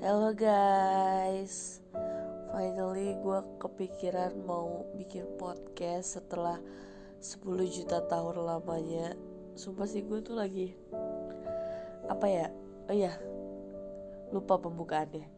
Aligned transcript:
Halo 0.00 0.32
guys. 0.32 1.84
Finally 2.48 3.20
gue 3.20 3.40
kepikiran 3.60 4.32
mau 4.48 4.88
bikin 4.96 5.28
podcast 5.36 6.16
setelah 6.16 6.56
10 7.20 7.44
juta 7.68 8.00
tahun 8.08 8.40
lamanya. 8.40 9.12
Sumpah 9.60 9.84
sih 9.84 10.00
gue 10.00 10.24
tuh 10.24 10.40
lagi 10.40 10.72
Apa 12.08 12.32
ya? 12.32 12.48
Oh 12.88 12.96
iya 12.96 13.12
Lupa 14.32 14.56
pembukaannya. 14.56 15.28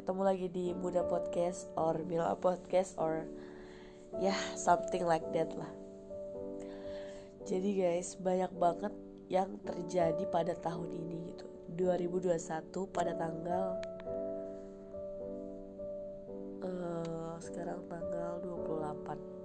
Ketemu 0.00 0.22
lagi 0.24 0.48
di 0.48 0.72
Muda 0.72 1.04
Podcast 1.04 1.68
Or 1.76 2.00
Mila 2.00 2.40
Podcast 2.40 2.96
Or 2.96 3.28
Ya 4.16 4.32
yeah, 4.32 4.40
something 4.56 5.04
like 5.04 5.28
that 5.36 5.52
lah. 5.52 5.68
Jadi 7.44 7.76
guys 7.76 8.16
banyak 8.16 8.48
banget 8.56 8.96
yang 9.28 9.60
terjadi 9.60 10.24
pada 10.32 10.56
tahun 10.56 10.88
ini 10.88 11.36
gitu 11.36 11.49
2021 11.74 12.70
pada 12.90 13.12
tanggal 13.14 13.66
uh, 16.64 17.36
sekarang 17.42 17.80
tanggal 17.90 18.40
28 18.42 19.40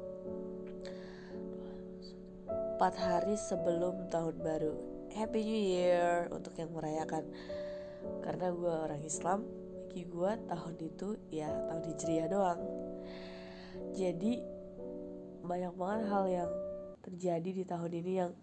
4 2.75 2.83
hari 2.99 3.39
sebelum 3.39 4.11
tahun 4.11 4.35
baru. 4.43 4.75
Happy 5.15 5.47
New 5.47 5.63
Year 5.63 6.27
untuk 6.27 6.59
yang 6.59 6.75
merayakan. 6.75 7.23
Karena 8.19 8.51
gue 8.51 8.67
orang 8.67 8.99
Islam 8.99 9.47
bagi 9.95 10.11
gue 10.11 10.31
tahun 10.51 10.75
itu 10.83 11.15
ya 11.31 11.47
tahun 11.71 11.83
Hijriah 11.87 12.27
doang. 12.27 12.59
Jadi 13.95 14.43
banyak 15.39 15.71
banget 15.71 16.01
hal 16.11 16.25
yang 16.27 16.51
terjadi 16.99 17.49
di 17.55 17.63
tahun 17.63 17.91
ini 18.03 18.11
yang 18.19 18.35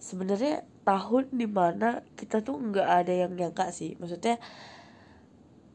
sebenarnya 0.00 0.64
tahun 0.84 1.32
di 1.32 1.48
mana 1.48 2.04
kita 2.14 2.44
tuh 2.44 2.60
nggak 2.60 2.88
ada 2.88 3.12
yang 3.12 3.32
nyangka 3.34 3.72
sih. 3.72 3.96
Maksudnya 3.96 4.36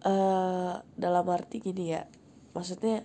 uh, 0.05 0.79
dalam 0.95 1.25
arti 1.27 1.59
gini 1.59 1.97
ya. 1.97 2.05
Maksudnya 2.55 3.03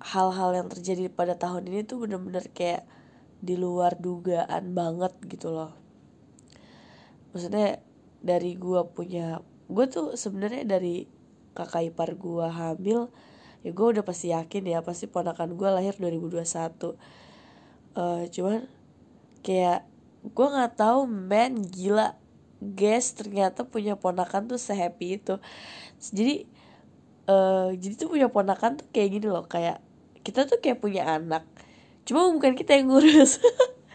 hal-hal 0.00 0.50
yang 0.56 0.68
terjadi 0.72 1.12
pada 1.12 1.36
tahun 1.36 1.68
ini 1.68 1.84
tuh 1.84 2.08
bener-bener 2.08 2.48
kayak 2.50 2.88
di 3.38 3.54
luar 3.54 3.94
dugaan 4.00 4.74
banget 4.74 5.14
gitu 5.28 5.52
loh. 5.54 5.76
Maksudnya 7.36 7.78
dari 8.18 8.58
gua 8.58 8.88
punya 8.90 9.44
gue 9.68 9.84
tuh 9.86 10.16
sebenarnya 10.16 10.64
dari 10.64 11.04
kakak 11.52 11.92
ipar 11.92 12.16
gua 12.16 12.48
hamil 12.48 13.12
ya 13.66 13.70
gue 13.74 13.86
udah 13.90 14.04
pasti 14.06 14.30
yakin 14.30 14.64
ya 14.70 14.80
pasti 14.86 15.10
ponakan 15.10 15.58
gue 15.58 15.68
lahir 15.68 15.94
2021 15.98 16.46
uh, 17.98 18.24
cuman 18.30 18.64
kayak 19.42 19.82
gue 20.24 20.46
nggak 20.46 20.78
tahu 20.78 21.06
man 21.06 21.62
gila. 21.62 22.18
Guys 22.58 23.14
ternyata 23.14 23.62
punya 23.62 23.94
ponakan 23.94 24.50
tuh 24.50 24.58
sehappy 24.58 25.22
itu. 25.22 25.38
Jadi 25.98 26.46
uh, 27.30 27.70
jadi 27.76 27.94
tuh 27.94 28.08
punya 28.10 28.26
ponakan 28.26 28.82
tuh 28.82 28.86
kayak 28.90 29.08
gini 29.14 29.26
loh 29.30 29.46
kayak 29.46 29.78
kita 30.26 30.44
tuh 30.48 30.58
kayak 30.58 30.82
punya 30.82 31.06
anak. 31.06 31.46
Cuma 32.02 32.26
bukan 32.32 32.58
kita 32.58 32.74
yang 32.74 32.90
ngurus. 32.90 33.38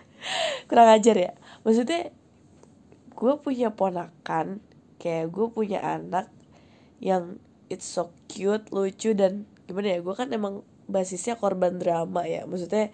Kurang 0.71 0.89
ajar 0.95 1.16
ya? 1.17 1.31
Maksudnya 1.67 2.16
gue 3.13 3.33
punya 3.44 3.69
ponakan 3.75 4.63
kayak 4.97 5.29
gue 5.29 5.47
punya 5.51 5.83
anak 5.83 6.31
yang 7.03 7.38
it's 7.67 7.85
so 7.85 8.16
cute 8.31 8.71
lucu 8.71 9.11
dan 9.11 9.44
gimana 9.67 9.97
ya? 9.97 9.99
Gue 9.99 10.16
kan 10.16 10.31
emang 10.31 10.63
basisnya 10.88 11.35
korban 11.35 11.81
drama 11.81 12.23
ya. 12.23 12.47
Maksudnya 12.47 12.94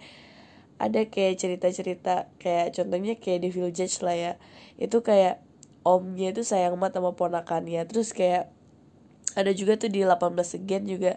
ada 0.80 1.04
kayak 1.04 1.36
cerita-cerita 1.36 2.32
kayak 2.40 2.72
contohnya 2.72 3.20
kayak 3.20 3.44
Devil 3.44 3.68
Judge 3.68 4.00
lah 4.00 4.16
ya. 4.16 4.32
Itu 4.80 5.04
kayak 5.04 5.44
omnya 5.84 6.32
itu 6.32 6.40
sayang 6.40 6.80
banget 6.80 6.96
sama 6.96 7.12
ponakannya. 7.12 7.84
Terus 7.84 8.16
kayak 8.16 8.48
ada 9.36 9.52
juga 9.52 9.76
tuh 9.76 9.92
di 9.92 10.00
18 10.02 10.32
again 10.56 10.84
juga 10.88 11.12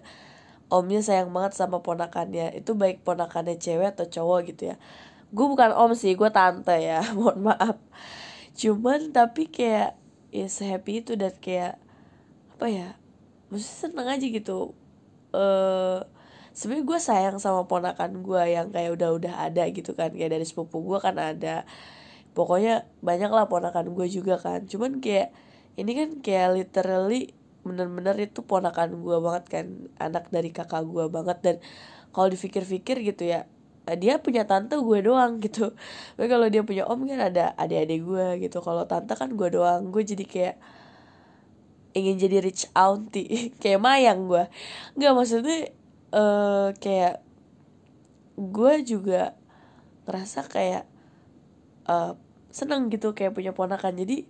omnya 0.67 0.99
sayang 0.99 1.31
banget 1.31 1.55
sama 1.55 1.79
ponakannya. 1.79 2.51
Itu 2.59 2.75
baik 2.75 3.07
ponakannya 3.07 3.55
cewek 3.55 3.95
atau 3.95 4.03
cowok 4.03 4.39
gitu 4.51 4.75
ya. 4.75 4.77
Gue 5.31 5.47
bukan 5.47 5.71
om 5.71 5.95
sih 5.95 6.11
gue 6.11 6.29
tante 6.35 6.75
ya 6.83 6.99
mohon 7.15 7.47
maaf. 7.47 7.79
Cuman 8.59 9.15
tapi 9.15 9.47
kayak 9.47 9.95
ya 10.35 10.47
sehappy 10.51 11.07
itu 11.07 11.15
dan 11.15 11.31
kayak 11.39 11.79
apa 12.59 12.67
ya 12.67 12.87
mesti 13.47 13.87
seneng 13.87 14.11
aja 14.11 14.27
gitu. 14.27 14.75
Eh 15.31 15.39
uh, 15.39 16.12
sebenarnya 16.53 16.85
gue 16.85 16.99
sayang 17.01 17.37
sama 17.41 17.65
ponakan 17.65 18.21
gue 18.21 18.43
yang 18.53 18.69
kayak 18.69 18.93
udah-udah 18.95 19.33
ada 19.49 19.65
gitu 19.73 19.97
kan. 19.97 20.13
Kayak 20.13 20.39
dari 20.39 20.45
sepupu 20.45 20.85
gue 20.85 20.99
kan 21.01 21.17
ada. 21.17 21.65
Pokoknya 22.37 22.85
banyak 23.01 23.29
lah 23.33 23.49
ponakan 23.49 23.93
gue 23.93 24.07
juga 24.09 24.37
kan. 24.37 24.65
Cuman 24.69 25.01
kayak 25.01 25.33
ini 25.77 25.91
kan 25.97 26.09
kayak 26.21 26.49
literally 26.53 27.33
bener-bener 27.65 28.15
itu 28.21 28.45
ponakan 28.45 29.01
gue 29.01 29.17
banget 29.17 29.45
kan. 29.49 29.65
Anak 29.97 30.29
dari 30.29 30.53
kakak 30.53 30.85
gue 30.85 31.09
banget. 31.09 31.37
Dan 31.41 31.55
kalau 32.13 32.29
dipikir-pikir 32.29 33.01
gitu 33.01 33.25
ya 33.25 33.49
dia 33.83 34.15
punya 34.15 34.47
tante 34.47 34.79
gue 34.79 34.99
doang 35.03 35.43
gitu. 35.43 35.75
Tapi 36.15 36.27
kalau 36.31 36.47
dia 36.47 36.63
punya 36.63 36.87
om 36.87 37.03
kan 37.03 37.19
ada 37.19 37.51
adik-adik 37.59 37.99
gue 38.05 38.27
gitu. 38.47 38.63
Kalau 38.63 38.85
tante 38.87 39.17
kan 39.17 39.33
gue 39.33 39.49
doang. 39.51 39.89
Gue 39.89 40.05
jadi 40.07 40.23
kayak 40.23 40.55
ingin 41.97 42.15
jadi 42.21 42.37
rich 42.45 42.69
auntie. 42.77 43.49
Kayak 43.61 43.79
mayang 43.81 44.25
gue 44.29 44.43
nggak 44.97 45.13
maksudnya 45.13 45.73
uh, 46.13 46.69
kayak 46.77 47.25
gue 48.37 48.73
juga 48.85 49.33
ngerasa 50.05 50.45
kayak 50.45 50.85
uh, 51.89 52.13
seneng 52.53 52.93
gitu 52.93 53.17
kayak 53.17 53.33
punya 53.33 53.51
ponakan. 53.51 53.97
Jadi 53.97 54.29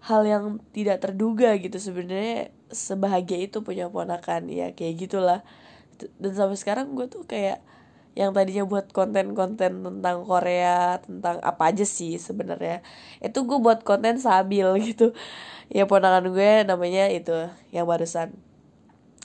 hal 0.00 0.22
yang 0.24 0.44
tidak 0.72 1.04
terduga 1.04 1.52
gitu 1.60 1.76
sebenarnya 1.76 2.54
sebahagia 2.70 3.50
itu 3.50 3.60
punya 3.66 3.90
ponakan. 3.90 4.46
Ya 4.48 4.72
kayak 4.72 5.10
gitulah. 5.10 5.42
Dan 6.16 6.32
sampai 6.32 6.56
sekarang 6.56 6.96
gue 6.96 7.10
tuh 7.10 7.26
kayak 7.26 7.60
yang 8.18 8.34
tadinya 8.34 8.66
buat 8.66 8.90
konten-konten 8.90 9.86
tentang 9.86 10.26
Korea 10.26 10.98
tentang 10.98 11.38
apa 11.46 11.70
aja 11.70 11.86
sih 11.86 12.18
sebenarnya 12.18 12.82
itu 13.22 13.38
gue 13.46 13.58
buat 13.62 13.86
konten 13.86 14.18
sabil 14.18 14.66
gitu. 14.88 15.14
Ya 15.70 15.86
ponakan 15.86 16.34
gue 16.34 16.66
namanya 16.66 17.06
itu 17.10 17.34
yang 17.70 17.86
barusan. 17.86 18.34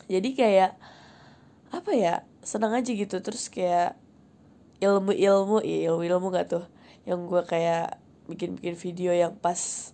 Jadi 0.06 0.38
kayak 0.38 0.78
apa 1.76 1.92
ya 1.94 2.24
senang 2.46 2.72
aja 2.76 2.92
gitu. 2.92 3.20
Terus 3.20 3.52
kayak 3.52 4.00
ilmu-ilmu 4.80 5.64
ya 5.64 5.92
ilmu-ilmu 5.92 6.28
gak 6.32 6.48
tuh? 6.52 6.66
Yang 7.04 7.20
gue 7.30 7.42
kayak 7.46 8.00
bikin-bikin 8.26 8.76
video 8.76 9.12
yang 9.14 9.38
pas 9.38 9.92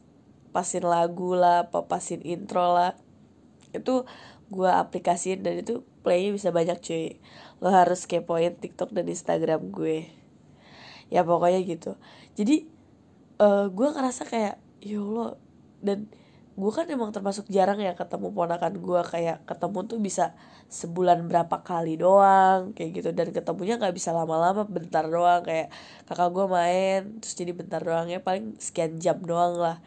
pasin 0.52 0.84
lagu 0.84 1.36
lah 1.36 1.68
apa 1.68 1.88
pasin 1.88 2.22
intro 2.22 2.76
lah. 2.76 2.96
Itu 3.72 4.06
gue 4.52 4.68
aplikasiin 4.68 5.42
dan 5.42 5.64
itu 5.64 5.84
playnya 6.04 6.36
bisa 6.36 6.50
banyak 6.52 6.78
cuy. 6.84 7.20
Lo 7.64 7.72
harus 7.72 8.06
kepoin 8.06 8.58
tiktok 8.60 8.92
dan 8.92 9.08
instagram 9.08 9.72
gue. 9.72 10.08
Ya 11.12 11.24
pokoknya 11.28 11.60
gitu. 11.64 11.96
Jadi 12.36 12.68
uh, 13.40 13.68
gue 13.68 13.88
ngerasa 13.92 14.24
kayak 14.28 14.56
ya 14.82 15.00
allah 15.00 15.36
dan 15.82 16.10
gue 16.62 16.72
kan 16.78 16.86
emang 16.86 17.10
termasuk 17.10 17.50
jarang 17.50 17.82
ya 17.82 17.98
ketemu 17.98 18.30
ponakan 18.38 18.78
gue 18.78 19.02
kayak 19.02 19.42
ketemu 19.50 19.80
tuh 19.90 19.98
bisa 19.98 20.26
sebulan 20.70 21.26
berapa 21.26 21.66
kali 21.66 21.98
doang 21.98 22.78
kayak 22.78 23.02
gitu. 23.02 23.10
Dan 23.18 23.34
ketemunya 23.34 23.82
nggak 23.82 23.96
bisa 23.98 24.14
lama-lama 24.14 24.62
bentar 24.70 25.10
doang 25.10 25.42
kayak 25.42 25.74
kakak 26.06 26.30
gue 26.30 26.46
main 26.46 27.00
terus 27.18 27.34
jadi 27.34 27.52
bentar 27.58 27.82
doang 27.82 28.08
ya 28.14 28.22
paling 28.22 28.54
sekian 28.62 29.02
jam 29.02 29.18
doang 29.26 29.58
lah. 29.58 29.82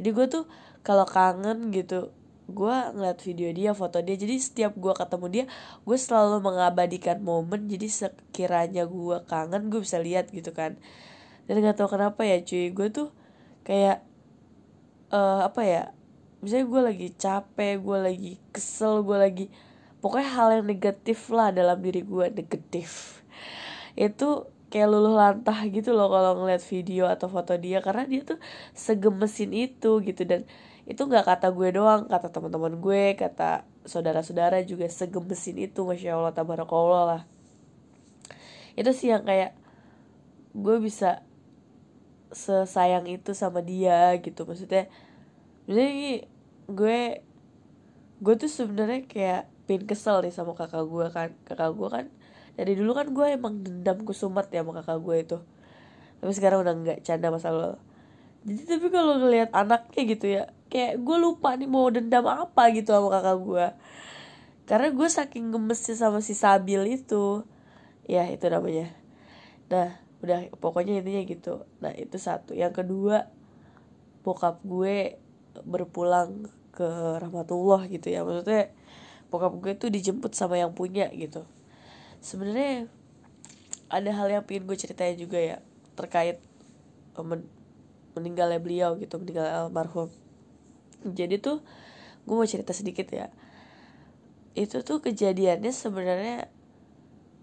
Jadi 0.00 0.08
gue 0.16 0.26
tuh 0.32 0.44
kalau 0.80 1.04
kangen 1.04 1.68
gitu 1.76 2.08
gue 2.44 2.76
ngeliat 2.92 3.18
video 3.24 3.48
dia 3.56 3.72
foto 3.72 4.04
dia 4.04 4.20
jadi 4.20 4.36
setiap 4.36 4.72
gue 4.76 4.92
ketemu 4.92 5.26
dia 5.32 5.44
gue 5.88 5.96
selalu 5.96 6.44
mengabadikan 6.44 7.24
momen 7.24 7.72
jadi 7.72 7.88
sekiranya 7.88 8.84
gue 8.84 9.16
kangen 9.24 9.72
gue 9.72 9.80
bisa 9.84 10.00
lihat 10.00 10.32
gitu 10.32 10.56
kan. 10.56 10.80
Dan 11.44 11.60
nggak 11.60 11.76
tahu 11.76 11.94
kenapa 11.94 12.24
ya 12.24 12.40
cuy 12.40 12.72
gue 12.72 12.88
tuh 12.88 13.08
kayak 13.64 14.04
uh, 15.14 15.46
apa 15.46 15.62
ya 15.64 15.82
misalnya 16.44 16.68
gue 16.68 16.82
lagi 16.84 17.08
capek 17.16 17.80
gue 17.80 17.98
lagi 17.98 18.32
kesel 18.52 19.00
gue 19.00 19.16
lagi 19.16 19.46
pokoknya 20.04 20.28
hal 20.36 20.48
yang 20.60 20.66
negatif 20.68 21.32
lah 21.32 21.48
dalam 21.48 21.80
diri 21.80 22.04
gue 22.04 22.28
negatif. 22.28 23.24
Itu 23.96 24.52
kayak 24.68 24.88
luluh 24.92 25.16
lantah 25.16 25.64
gitu 25.72 25.96
loh 25.96 26.12
kalau 26.12 26.44
ngeliat 26.44 26.60
video 26.60 27.08
atau 27.08 27.32
foto 27.32 27.56
dia 27.56 27.80
karena 27.80 28.04
dia 28.04 28.20
tuh 28.20 28.36
segemesin 28.76 29.56
itu 29.56 30.04
gitu. 30.04 30.28
Dan 30.28 30.44
itu 30.84 31.00
nggak 31.00 31.24
kata 31.24 31.48
gue 31.56 31.72
doang 31.72 32.04
kata 32.04 32.28
teman-teman 32.28 32.76
gue 32.76 33.16
kata 33.16 33.64
saudara-saudara 33.88 34.60
juga 34.68 34.84
segemesin 34.92 35.56
itu 35.56 35.80
masya 35.88 36.20
allah 36.20 36.36
tabarakallah 36.36 37.02
lah. 37.08 37.22
Itu 38.76 38.92
sih 38.92 39.08
yang 39.08 39.24
kayak 39.24 39.56
gue 40.52 40.76
bisa 40.84 41.24
sesayang 42.28 43.08
itu 43.08 43.32
sama 43.32 43.64
dia 43.64 44.12
gitu. 44.20 44.44
Maksudnya 44.44 44.92
maksudnya 45.64 46.28
gue 46.70 47.20
gue 48.24 48.34
tuh 48.40 48.48
sebenarnya 48.48 49.04
kayak 49.04 49.42
pin 49.64 49.84
kesel 49.84 50.20
nih 50.24 50.32
sama 50.32 50.56
kakak 50.56 50.84
gue 50.84 51.06
kan. 51.12 51.30
Kakak 51.44 51.70
gue 51.76 51.88
kan 51.88 52.06
dari 52.54 52.78
dulu 52.78 52.94
kan 52.94 53.10
gue 53.10 53.26
emang 53.34 53.60
dendam 53.66 54.06
kusumat 54.06 54.46
ya 54.54 54.62
sama 54.62 54.80
kakak 54.80 54.98
gue 55.02 55.16
itu. 55.20 55.38
Tapi 56.22 56.32
sekarang 56.32 56.62
udah 56.62 56.74
nggak 56.74 56.98
canda 57.02 57.28
masa 57.28 57.50
lalu. 57.50 57.78
Jadi 58.44 58.62
tapi 58.68 58.86
kalau 58.92 59.20
ngelihat 59.20 59.50
anaknya 59.56 60.02
gitu 60.04 60.26
ya 60.28 60.42
kayak 60.68 61.00
gue 61.00 61.16
lupa 61.16 61.56
nih 61.56 61.68
mau 61.70 61.88
dendam 61.88 62.28
apa 62.28 62.70
gitu 62.72 62.92
sama 62.92 63.08
kakak 63.08 63.38
gue. 63.40 63.66
Karena 64.64 64.88
gue 64.92 65.08
saking 65.08 65.52
gemesnya 65.52 65.96
sama 65.96 66.24
si 66.24 66.32
Sabil 66.32 67.00
itu. 67.00 67.44
Ya 68.08 68.28
itu 68.28 68.48
namanya. 68.48 68.92
Nah 69.68 69.96
udah 70.24 70.48
pokoknya 70.56 71.04
intinya 71.04 71.20
gitu. 71.24 71.68
Nah 71.84 71.92
itu 71.92 72.16
satu. 72.16 72.56
Yang 72.56 72.84
kedua 72.84 73.28
bokap 74.24 74.64
gue 74.64 75.20
berpulang 75.62 76.50
ke 76.74 76.88
rahmatullah 77.22 77.86
gitu 77.86 78.10
ya. 78.10 78.26
Maksudnya 78.26 78.74
bokap 79.30 79.54
gue 79.62 79.72
tuh 79.78 79.90
dijemput 79.94 80.34
sama 80.34 80.58
yang 80.58 80.74
punya 80.74 81.06
gitu. 81.14 81.46
Sebenarnya 82.18 82.90
ada 83.86 84.10
hal 84.10 84.26
yang 84.32 84.42
pengen 84.42 84.66
gue 84.66 84.74
ceritain 84.74 85.14
juga 85.14 85.38
ya 85.38 85.56
terkait 85.94 86.42
eh, 87.14 87.24
men 87.24 87.46
meninggalnya 88.14 88.62
beliau 88.62 88.94
gitu 88.98 89.18
meninggal 89.18 89.70
almarhum. 89.70 90.10
Jadi 91.02 91.38
tuh 91.42 91.62
gue 92.26 92.34
mau 92.34 92.46
cerita 92.46 92.74
sedikit 92.74 93.10
ya. 93.10 93.30
Itu 94.54 94.82
tuh 94.86 95.02
kejadiannya 95.02 95.70
sebenarnya 95.74 96.46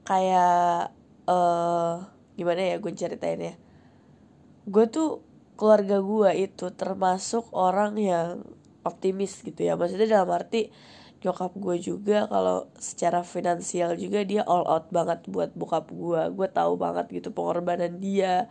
kayak 0.08 0.96
uh, 1.28 2.08
gimana 2.40 2.62
ya 2.74 2.76
gue 2.80 2.92
ceritain 2.96 3.38
ya 3.38 3.56
gue 4.68 4.86
tuh 4.88 5.26
keluarga 5.62 6.02
gue 6.02 6.50
itu 6.50 6.74
termasuk 6.74 7.54
orang 7.54 7.94
yang 8.02 8.42
optimis 8.82 9.46
gitu 9.46 9.62
ya. 9.62 9.78
Maksudnya 9.78 10.10
dalam 10.10 10.34
arti 10.34 10.74
nyokap 11.22 11.54
gue 11.54 11.78
juga 11.78 12.26
kalau 12.26 12.66
secara 12.82 13.22
finansial 13.22 13.94
juga 13.94 14.26
dia 14.26 14.42
all 14.42 14.66
out 14.66 14.90
banget 14.90 15.22
buat 15.30 15.54
bokap 15.54 15.94
gue 15.94 16.22
gue 16.34 16.48
tahu 16.50 16.82
banget 16.82 17.14
gitu 17.14 17.30
pengorbanan 17.30 18.02
dia 18.02 18.50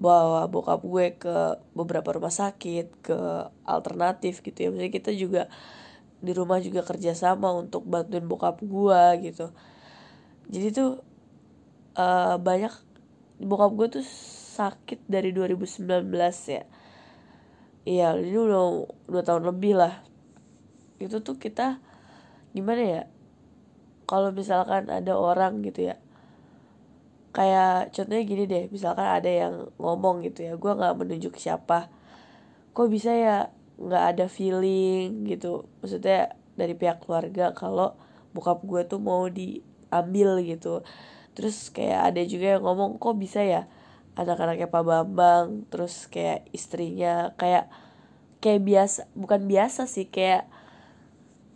bawa 0.00 0.48
bokap 0.48 0.80
gue 0.80 1.06
ke 1.20 1.36
beberapa 1.76 2.16
rumah 2.16 2.32
sakit 2.32 3.04
ke 3.04 3.20
alternatif 3.68 4.40
gitu 4.40 4.56
ya. 4.56 4.68
Maksudnya 4.72 4.92
kita 4.96 5.10
juga 5.12 5.42
di 6.24 6.32
rumah 6.32 6.56
juga 6.64 6.80
kerjasama 6.80 7.52
untuk 7.52 7.84
bantuin 7.84 8.24
bokap 8.24 8.64
gue 8.64 9.02
gitu. 9.28 9.52
Jadi 10.48 10.66
tuh 10.72 11.04
uh, 12.00 12.40
banyak 12.40 12.72
bokap 13.44 13.72
gue 13.76 14.00
tuh 14.00 14.06
sakit 14.60 15.08
dari 15.08 15.32
2019 15.32 15.88
ya. 16.52 16.64
Iya 17.88 18.08
ini 18.20 18.36
udah 18.36 18.84
dua 19.08 19.22
tahun 19.24 19.48
lebih 19.48 19.80
lah. 19.80 20.04
Itu 21.00 21.24
tuh 21.24 21.40
kita 21.40 21.80
gimana 22.52 22.82
ya 22.84 23.02
kalau 24.04 24.34
misalkan 24.34 24.90
ada 24.90 25.14
orang 25.16 25.62
gitu 25.62 25.86
ya 25.86 25.96
kayak 27.30 27.94
contohnya 27.94 28.22
gini 28.26 28.44
deh 28.50 28.66
misalkan 28.74 29.06
ada 29.06 29.30
yang 29.30 29.54
ngomong 29.78 30.26
gitu 30.26 30.50
ya 30.50 30.58
gue 30.58 30.72
nggak 30.76 30.94
menunjuk 30.98 31.40
siapa. 31.40 31.88
Kok 32.76 32.88
bisa 32.90 33.14
ya 33.16 33.48
nggak 33.80 34.04
ada 34.16 34.26
feeling 34.28 35.24
gitu. 35.24 35.64
Maksudnya 35.80 36.36
dari 36.58 36.76
pihak 36.76 37.06
keluarga 37.06 37.56
kalau 37.56 37.96
bokap 38.36 38.60
gue 38.66 38.82
tuh 38.84 39.00
mau 39.00 39.24
diambil 39.30 40.42
gitu. 40.44 40.84
Terus 41.32 41.72
kayak 41.72 42.12
ada 42.12 42.22
juga 42.26 42.58
yang 42.58 42.62
ngomong 42.66 43.00
kok 43.00 43.16
bisa 43.16 43.40
ya 43.40 43.64
anak-anaknya 44.18 44.68
Pak 44.70 44.84
Bambang 44.84 45.70
terus 45.70 46.10
kayak 46.10 46.46
istrinya 46.50 47.34
kayak 47.38 47.70
kayak 48.42 48.60
biasa 48.64 49.00
bukan 49.14 49.46
biasa 49.46 49.86
sih 49.86 50.08
kayak 50.10 50.48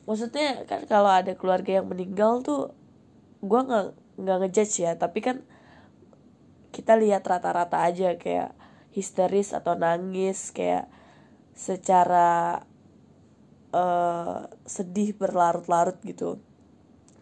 maksudnya 0.04 0.68
kan 0.68 0.84
kalau 0.84 1.10
ada 1.10 1.34
keluarga 1.34 1.80
yang 1.80 1.88
meninggal 1.88 2.44
tuh 2.44 2.76
gue 3.40 3.60
nggak 3.60 3.86
nggak 4.20 4.36
ngejudge 4.44 4.84
ya 4.84 4.92
tapi 4.94 5.18
kan 5.24 5.42
kita 6.74 6.98
lihat 6.98 7.22
rata-rata 7.22 7.86
aja 7.86 8.18
kayak 8.18 8.50
histeris 8.90 9.54
atau 9.54 9.78
nangis 9.78 10.50
kayak 10.50 10.90
secara 11.54 12.62
uh, 13.70 14.50
sedih 14.66 15.14
berlarut-larut 15.14 15.98
gitu. 16.02 16.42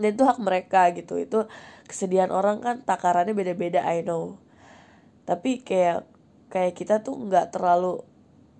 Dan 0.00 0.16
itu 0.16 0.24
hak 0.24 0.40
mereka 0.40 0.88
gitu 0.96 1.20
itu 1.20 1.44
kesedihan 1.84 2.32
orang 2.32 2.64
kan 2.64 2.80
takarannya 2.80 3.36
beda-beda 3.36 3.84
I 3.84 4.00
know 4.00 4.40
tapi 5.28 5.62
kayak 5.62 6.08
kayak 6.52 6.74
kita 6.76 7.00
tuh 7.00 7.16
nggak 7.16 7.54
terlalu 7.54 8.04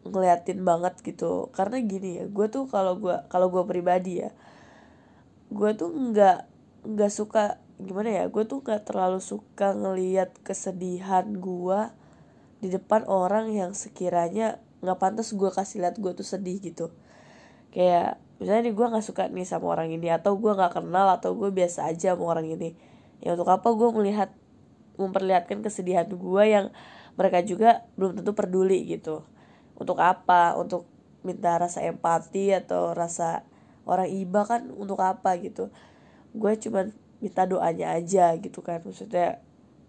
ngeliatin 0.07 0.63
banget 0.67 0.99
gitu. 1.03 1.51
Karena 1.55 1.79
gini 1.83 2.23
ya 2.23 2.25
gue 2.27 2.47
tuh 2.51 2.67
kalau 2.67 2.99
gue 2.99 3.17
kalau 3.31 3.49
gue 3.51 3.63
pribadi 3.67 4.23
ya 4.23 4.31
gue 5.53 5.71
tuh 5.77 5.93
nggak 5.93 6.39
nggak 6.89 7.13
suka 7.13 7.61
gimana 7.77 8.09
ya 8.09 8.25
gue 8.33 8.45
tuh 8.49 8.65
nggak 8.65 8.89
terlalu 8.89 9.21
suka 9.21 9.77
ngeliat 9.77 10.33
kesedihan 10.41 11.29
gue 11.37 11.81
di 12.63 12.71
depan 12.71 13.05
orang 13.11 13.51
yang 13.53 13.75
sekiranya 13.75 14.63
nggak 14.83 14.99
pantas 14.99 15.35
gue 15.35 15.51
kasih 15.51 15.83
lihat 15.87 15.99
gue 15.99 16.13
tuh 16.15 16.27
sedih 16.27 16.59
gitu. 16.59 16.91
Kayak 17.71 18.19
misalnya 18.43 18.71
nih 18.71 18.75
gue 18.75 18.87
nggak 18.87 19.07
suka 19.07 19.23
nih 19.31 19.47
sama 19.47 19.67
orang 19.71 19.95
ini 19.95 20.11
atau 20.11 20.35
gue 20.39 20.51
nggak 20.51 20.83
kenal 20.83 21.07
atau 21.15 21.35
gue 21.39 21.51
biasa 21.55 21.87
aja 21.91 22.15
sama 22.15 22.25
orang 22.27 22.47
ini. 22.51 22.75
Ya 23.23 23.39
untuk 23.39 23.51
apa 23.51 23.71
gue 23.71 23.89
melihat 23.95 24.35
memperlihatkan 25.03 25.61
kesedihan 25.61 26.07
gue 26.07 26.45
yang 26.47 26.71
mereka 27.19 27.43
juga 27.45 27.85
belum 27.99 28.23
tentu 28.23 28.33
peduli 28.33 28.87
gitu. 28.87 29.27
Untuk 29.77 29.99
apa? 29.99 30.55
Untuk 30.57 30.87
minta 31.27 31.59
rasa 31.59 31.83
empati 31.83 32.55
atau 32.55 32.95
rasa 32.95 33.47
orang 33.87 34.11
iba 34.11 34.47
kan 34.47 34.71
untuk 34.75 35.03
apa 35.03 35.37
gitu. 35.43 35.69
Gue 36.33 36.55
cuman 36.57 36.95
minta 37.19 37.45
doanya 37.45 37.95
aja 37.99 38.35
gitu 38.39 38.63
kan. 38.63 38.81
Maksudnya 38.83 39.43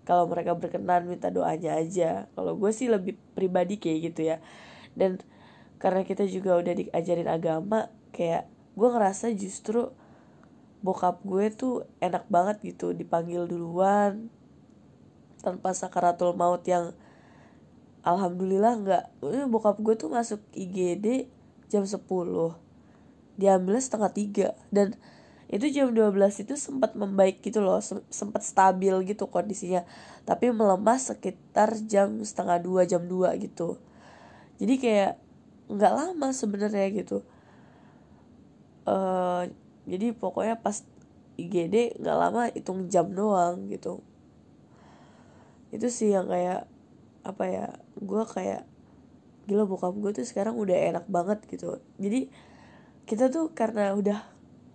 kalau 0.04 0.28
mereka 0.28 0.58
berkenan 0.58 1.08
minta 1.08 1.32
doanya 1.32 1.80
aja. 1.80 2.28
Kalau 2.36 2.58
gue 2.60 2.72
sih 2.76 2.92
lebih 2.92 3.16
pribadi 3.38 3.80
kayak 3.80 4.00
gitu 4.14 4.22
ya. 4.34 4.38
Dan 4.94 5.22
karena 5.82 6.06
kita 6.08 6.24
juga 6.30 6.60
udah 6.60 6.74
diajarin 6.80 7.28
agama 7.28 7.92
kayak 8.16 8.48
gue 8.74 8.90
ngerasa 8.90 9.34
justru 9.36 9.92
bokap 10.84 11.24
gue 11.24 11.48
tuh 11.52 11.88
enak 12.04 12.28
banget 12.28 12.60
gitu 12.76 12.92
dipanggil 12.92 13.48
duluan 13.48 14.28
tanpa 15.44 15.76
sakaratul 15.76 16.34
maut 16.34 16.64
yang 16.64 16.96
alhamdulillah 18.08 18.74
nggak 18.80 19.04
bokap 19.52 19.78
gue 19.84 19.96
tuh 20.00 20.10
masuk 20.12 20.40
IGD 20.56 21.28
jam 21.68 21.84
10 21.84 22.00
diambil 23.36 23.76
setengah 23.82 24.12
tiga. 24.14 24.48
Dan 24.72 24.96
itu 25.52 25.70
jam 25.70 25.92
12 25.94 26.48
itu 26.48 26.54
sempat 26.58 26.98
membaik 26.98 27.44
gitu 27.46 27.62
loh 27.62 27.84
sempat 28.10 28.42
stabil 28.42 28.94
gitu 29.06 29.28
kondisinya. 29.28 29.84
Tapi 30.24 30.50
melemah 30.50 30.98
sekitar 30.98 31.76
jam 31.86 32.24
setengah 32.24 32.64
dua 32.64 32.88
jam 32.88 33.04
2 33.06 33.36
gitu. 33.44 33.78
Jadi 34.58 34.74
kayak 34.80 35.14
nggak 35.68 35.94
lama 35.94 36.28
sebenarnya 36.32 36.88
gitu. 36.94 37.26
Uh, 38.84 39.48
jadi 39.88 40.12
pokoknya 40.12 40.60
pas 40.60 40.84
IGD 41.40 41.98
nggak 42.00 42.18
lama 42.20 42.42
hitung 42.52 42.92
jam 42.92 43.10
doang 43.10 43.72
gitu 43.72 44.04
itu 45.74 45.90
sih 45.90 46.14
yang 46.14 46.30
kayak 46.30 46.70
apa 47.26 47.44
ya 47.50 47.66
gue 47.98 48.24
kayak 48.30 48.64
gila 49.50 49.66
bokap 49.66 49.98
gue 49.98 50.12
tuh 50.22 50.26
sekarang 50.28 50.54
udah 50.56 50.78
enak 50.78 51.06
banget 51.10 51.42
gitu. 51.50 51.82
Jadi 51.98 52.30
kita 53.10 53.28
tuh 53.34 53.52
karena 53.52 53.92
udah 53.98 54.22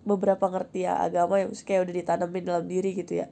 beberapa 0.03 0.51
ngerti 0.51 0.85
ya 0.85 0.99
agama 0.99 1.39
yang 1.39 1.55
kayak 1.55 1.87
udah 1.87 1.95
ditanamin 1.95 2.43
dalam 2.43 2.65
diri 2.67 2.93
gitu 2.93 3.23
ya 3.25 3.27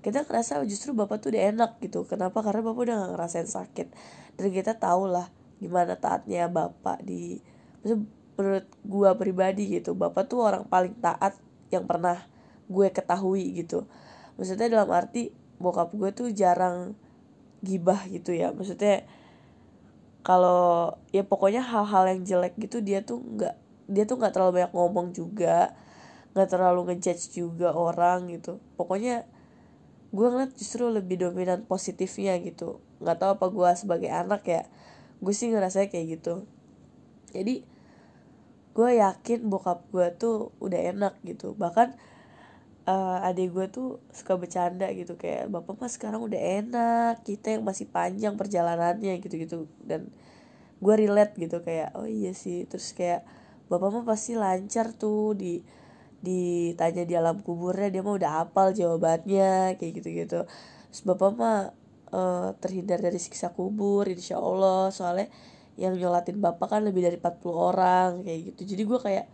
kita 0.00 0.24
ngerasa 0.24 0.64
justru 0.64 0.96
bapak 0.96 1.20
tuh 1.20 1.28
udah 1.36 1.52
enak 1.52 1.70
gitu. 1.84 2.08
Kenapa? 2.08 2.40
Karena 2.40 2.64
bapak 2.64 2.80
udah 2.88 2.94
gak 2.96 3.10
ngerasain 3.16 3.48
sakit. 3.48 3.88
Dan 4.40 4.48
kita 4.48 4.80
tau 4.80 5.04
lah 5.04 5.28
gimana 5.60 5.92
taatnya 6.00 6.48
bapak 6.48 7.04
di 7.04 7.36
menurut 7.84 8.64
gue 8.80 9.10
pribadi 9.20 9.68
gitu 9.68 9.92
bapak 9.92 10.24
tuh 10.24 10.40
orang 10.40 10.64
paling 10.64 10.96
taat 10.96 11.36
yang 11.68 11.84
pernah 11.84 12.16
gue 12.64 12.88
ketahui 12.88 13.60
gitu. 13.60 13.84
Maksudnya 14.40 14.72
dalam 14.72 14.88
arti 14.88 15.36
bokap 15.60 15.92
gue 15.92 16.10
tuh 16.10 16.28
jarang 16.32 16.96
gibah 17.60 18.00
gitu 18.08 18.32
ya. 18.32 18.50
Maksudnya 18.50 19.04
kalau 20.24 20.96
ya 21.12 21.24
pokoknya 21.24 21.64
hal-hal 21.64 22.04
yang 22.08 22.20
jelek 22.24 22.56
gitu 22.60 22.84
dia 22.84 23.00
tuh 23.00 23.20
nggak 23.20 23.56
dia 23.88 24.04
tuh 24.04 24.20
nggak 24.20 24.32
terlalu 24.36 24.60
banyak 24.60 24.72
ngomong 24.76 25.16
juga 25.16 25.72
nggak 26.36 26.48
terlalu 26.48 26.80
ngejudge 26.92 27.36
juga 27.36 27.76
orang 27.76 28.32
gitu. 28.32 28.58
Pokoknya 28.80 29.28
gue 30.10 30.26
ngeliat 30.26 30.52
justru 30.58 30.90
lebih 30.90 31.20
dominan 31.20 31.68
positifnya 31.68 32.34
gitu. 32.42 32.80
Nggak 32.98 33.16
tahu 33.20 33.30
apa 33.36 33.46
gue 33.52 33.70
sebagai 33.76 34.10
anak 34.10 34.42
ya 34.48 34.62
gue 35.20 35.34
sih 35.36 35.52
ngerasa 35.52 35.92
kayak 35.92 36.20
gitu. 36.20 36.48
Jadi 37.30 37.62
gue 38.70 38.90
yakin 38.96 39.50
bokap 39.50 39.84
gue 39.92 40.08
tuh 40.16 40.54
udah 40.62 40.80
enak 40.94 41.14
gitu. 41.26 41.52
Bahkan 41.58 41.98
uh, 42.86 43.26
adik 43.26 43.52
gue 43.52 43.66
tuh 43.68 43.88
suka 44.12 44.36
bercanda 44.36 44.88
gitu 44.94 45.18
kayak 45.18 45.48
bapak 45.52 45.76
mas 45.80 45.96
sekarang 45.96 46.22
udah 46.22 46.38
enak 46.38 47.24
kita 47.26 47.58
yang 47.58 47.64
masih 47.64 47.88
panjang 47.88 48.36
perjalanannya 48.38 49.20
gitu 49.20 49.34
gitu 49.36 49.56
dan 49.84 50.08
gue 50.80 50.94
relate 50.96 51.36
gitu 51.36 51.60
kayak 51.60 51.92
oh 51.98 52.08
iya 52.08 52.32
sih 52.32 52.64
terus 52.64 52.92
kayak 52.96 53.26
bapak 53.68 53.88
mah 53.92 54.04
pasti 54.08 54.38
lancar 54.38 54.92
tuh 54.96 55.36
di 55.36 55.60
ditanya 56.20 57.08
di 57.08 57.14
alam 57.16 57.40
kuburnya 57.40 57.88
dia 57.88 58.02
mah 58.04 58.14
udah 58.16 58.30
hafal 58.44 58.76
jawabannya 58.76 59.80
kayak 59.80 59.92
gitu 60.00 60.08
gitu 60.12 60.38
terus 60.88 61.02
bapak 61.04 61.30
mah 61.36 61.58
uh, 62.14 62.50
terhindar 62.58 62.98
dari 62.98 63.18
siksa 63.18 63.54
kubur 63.54 64.06
insya 64.10 64.38
Allah. 64.38 64.90
Soalnya 64.90 65.30
yang 65.78 65.96
nyolatin 65.96 66.38
bapak 66.42 66.76
kan 66.76 66.82
lebih 66.84 67.06
dari 67.06 67.16
40 67.16 67.50
orang 67.54 68.10
kayak 68.26 68.40
gitu. 68.52 68.60
Jadi 68.74 68.82
gue 68.84 68.98
kayak 69.00 69.26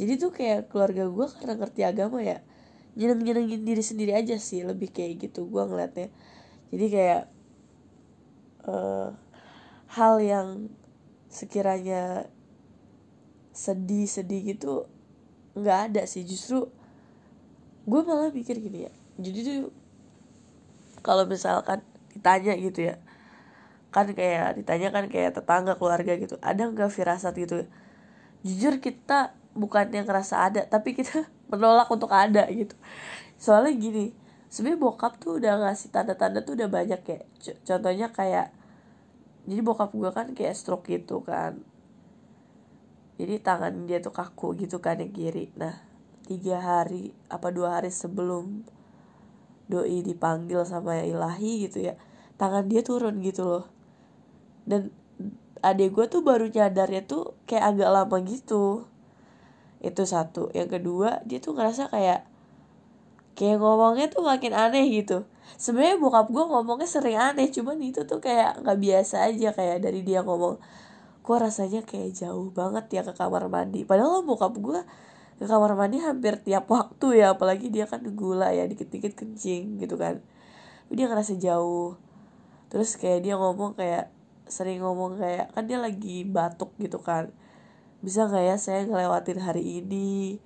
jadi 0.00 0.12
tuh 0.18 0.30
kayak 0.32 0.60
keluarga 0.72 1.04
gue 1.06 1.26
karena 1.38 1.54
ngerti 1.60 1.80
agama 1.84 2.18
ya 2.24 2.40
nyeneng 2.98 3.24
nyenengin 3.24 3.62
diri 3.64 3.80
sendiri 3.80 4.12
aja 4.12 4.36
sih 4.36 4.62
lebih 4.62 4.92
kayak 4.92 5.28
gitu 5.28 5.48
gue 5.48 5.62
ngeliatnya. 5.64 6.08
Jadi 6.72 6.86
kayak 6.88 7.22
uh, 8.68 9.12
hal 9.92 10.14
yang 10.20 10.48
sekiranya 11.32 12.28
sedih 13.52 14.08
sedih 14.08 14.56
gitu 14.56 14.88
nggak 15.56 15.78
ada 15.92 16.02
sih. 16.08 16.24
Justru 16.24 16.68
gue 17.82 18.00
malah 18.06 18.30
mikir 18.30 18.62
gini 18.62 18.86
ya 18.86 18.92
jadi 19.18 19.38
tuh 19.44 19.60
kalau 21.04 21.26
misalkan 21.28 21.82
ditanya 22.14 22.54
gitu 22.56 22.92
ya 22.92 22.96
kan 23.92 24.08
kayak 24.08 24.56
ditanya 24.56 24.88
kan 24.88 25.04
kayak 25.12 25.36
tetangga 25.36 25.76
keluarga 25.76 26.16
gitu 26.16 26.40
ada 26.40 26.64
nggak 26.64 26.88
firasat 26.88 27.36
gitu? 27.36 27.68
Jujur 28.40 28.80
kita 28.80 29.36
bukan 29.52 29.92
yang 29.92 30.08
ngerasa 30.08 30.48
ada 30.48 30.64
tapi 30.64 30.96
kita 30.96 31.28
menolak 31.52 31.88
untuk 31.92 32.08
ada 32.08 32.48
gitu. 32.48 32.72
Soalnya 33.36 33.76
gini 33.76 34.04
sebenarnya 34.48 34.80
bokap 34.80 35.20
tuh 35.20 35.36
udah 35.40 35.68
ngasih 35.68 35.88
tanda-tanda 35.92 36.40
tuh 36.44 36.56
udah 36.56 36.68
banyak 36.68 37.00
kayak 37.04 37.24
contohnya 37.64 38.08
kayak 38.12 38.52
jadi 39.44 39.60
bokap 39.60 39.90
gue 39.92 40.10
kan 40.12 40.26
kayak 40.32 40.56
stroke 40.56 40.88
gitu 40.88 41.20
kan. 41.20 41.60
Jadi 43.20 43.38
tangan 43.44 43.84
dia 43.84 44.00
tuh 44.00 44.10
kaku 44.10 44.56
gitu 44.56 44.80
kan 44.80 44.98
yang 44.98 45.12
kiri. 45.12 45.52
Nah 45.60 45.76
tiga 46.24 46.62
hari 46.62 47.12
apa 47.28 47.52
dua 47.52 47.80
hari 47.80 47.92
sebelum 47.92 48.64
doi 49.68 50.00
dipanggil 50.04 50.62
sama 50.64 51.00
ilahi 51.00 51.66
gitu 51.68 51.92
ya 51.92 51.94
tangan 52.40 52.68
dia 52.68 52.80
turun 52.80 53.20
gitu 53.20 53.44
loh. 53.44 53.64
Dan 54.62 54.94
adik 55.62 55.94
gue 55.94 56.06
tuh 56.10 56.22
baru 56.26 56.50
nyadarnya 56.50 57.06
tuh 57.06 57.38
kayak 57.46 57.74
agak 57.74 57.90
lama 57.90 58.16
gitu 58.26 58.90
itu 59.82 60.02
satu. 60.06 60.48
Yang 60.54 60.78
kedua 60.80 61.20
dia 61.26 61.42
tuh 61.42 61.58
ngerasa 61.58 61.90
kayak 61.90 62.24
kayak 63.34 63.58
ngomongnya 63.58 64.06
tuh 64.08 64.22
makin 64.22 64.54
aneh 64.54 64.86
gitu. 64.88 65.26
Sebenarnya 65.58 65.98
bokap 65.98 66.30
gue 66.30 66.44
ngomongnya 66.46 66.88
sering 66.88 67.18
aneh 67.18 67.50
cuman 67.50 67.76
itu 67.82 68.06
tuh 68.06 68.22
kayak 68.22 68.62
nggak 68.62 68.78
biasa 68.78 69.28
aja 69.28 69.50
kayak 69.52 69.82
dari 69.82 70.00
dia 70.06 70.22
ngomong 70.22 70.62
gue 71.22 71.36
rasanya 71.38 71.82
kayak 71.86 72.14
jauh 72.18 72.50
banget 72.54 72.86
ya 72.94 73.02
ke 73.02 73.12
kamar 73.18 73.50
mandi. 73.50 73.82
Padahal 73.82 74.22
bokap 74.22 74.54
gue 74.56 74.80
ke 75.42 75.46
kamar 75.50 75.74
mandi 75.74 75.98
hampir 75.98 76.38
tiap 76.38 76.70
waktu 76.70 77.18
ya 77.18 77.34
apalagi 77.34 77.66
dia 77.74 77.90
kan 77.90 78.00
gula 78.14 78.54
ya 78.54 78.64
dikit-dikit 78.70 79.18
kencing 79.18 79.82
gitu 79.82 79.98
kan. 79.98 80.22
Dia 80.92 81.10
ngerasa 81.10 81.34
jauh. 81.42 81.98
Terus 82.70 82.94
kayak 82.94 83.26
dia 83.26 83.34
ngomong 83.34 83.74
kayak 83.74 84.12
sering 84.46 84.84
ngomong 84.84 85.18
kayak 85.18 85.50
kan 85.56 85.64
dia 85.64 85.80
lagi 85.80 86.28
batuk 86.28 86.76
gitu 86.76 87.00
kan 87.00 87.32
bisa 88.02 88.26
nggak 88.26 88.44
ya 88.44 88.56
saya 88.58 88.80
ngelewatin 88.84 89.38
hari 89.38 89.80
ini? 89.80 90.42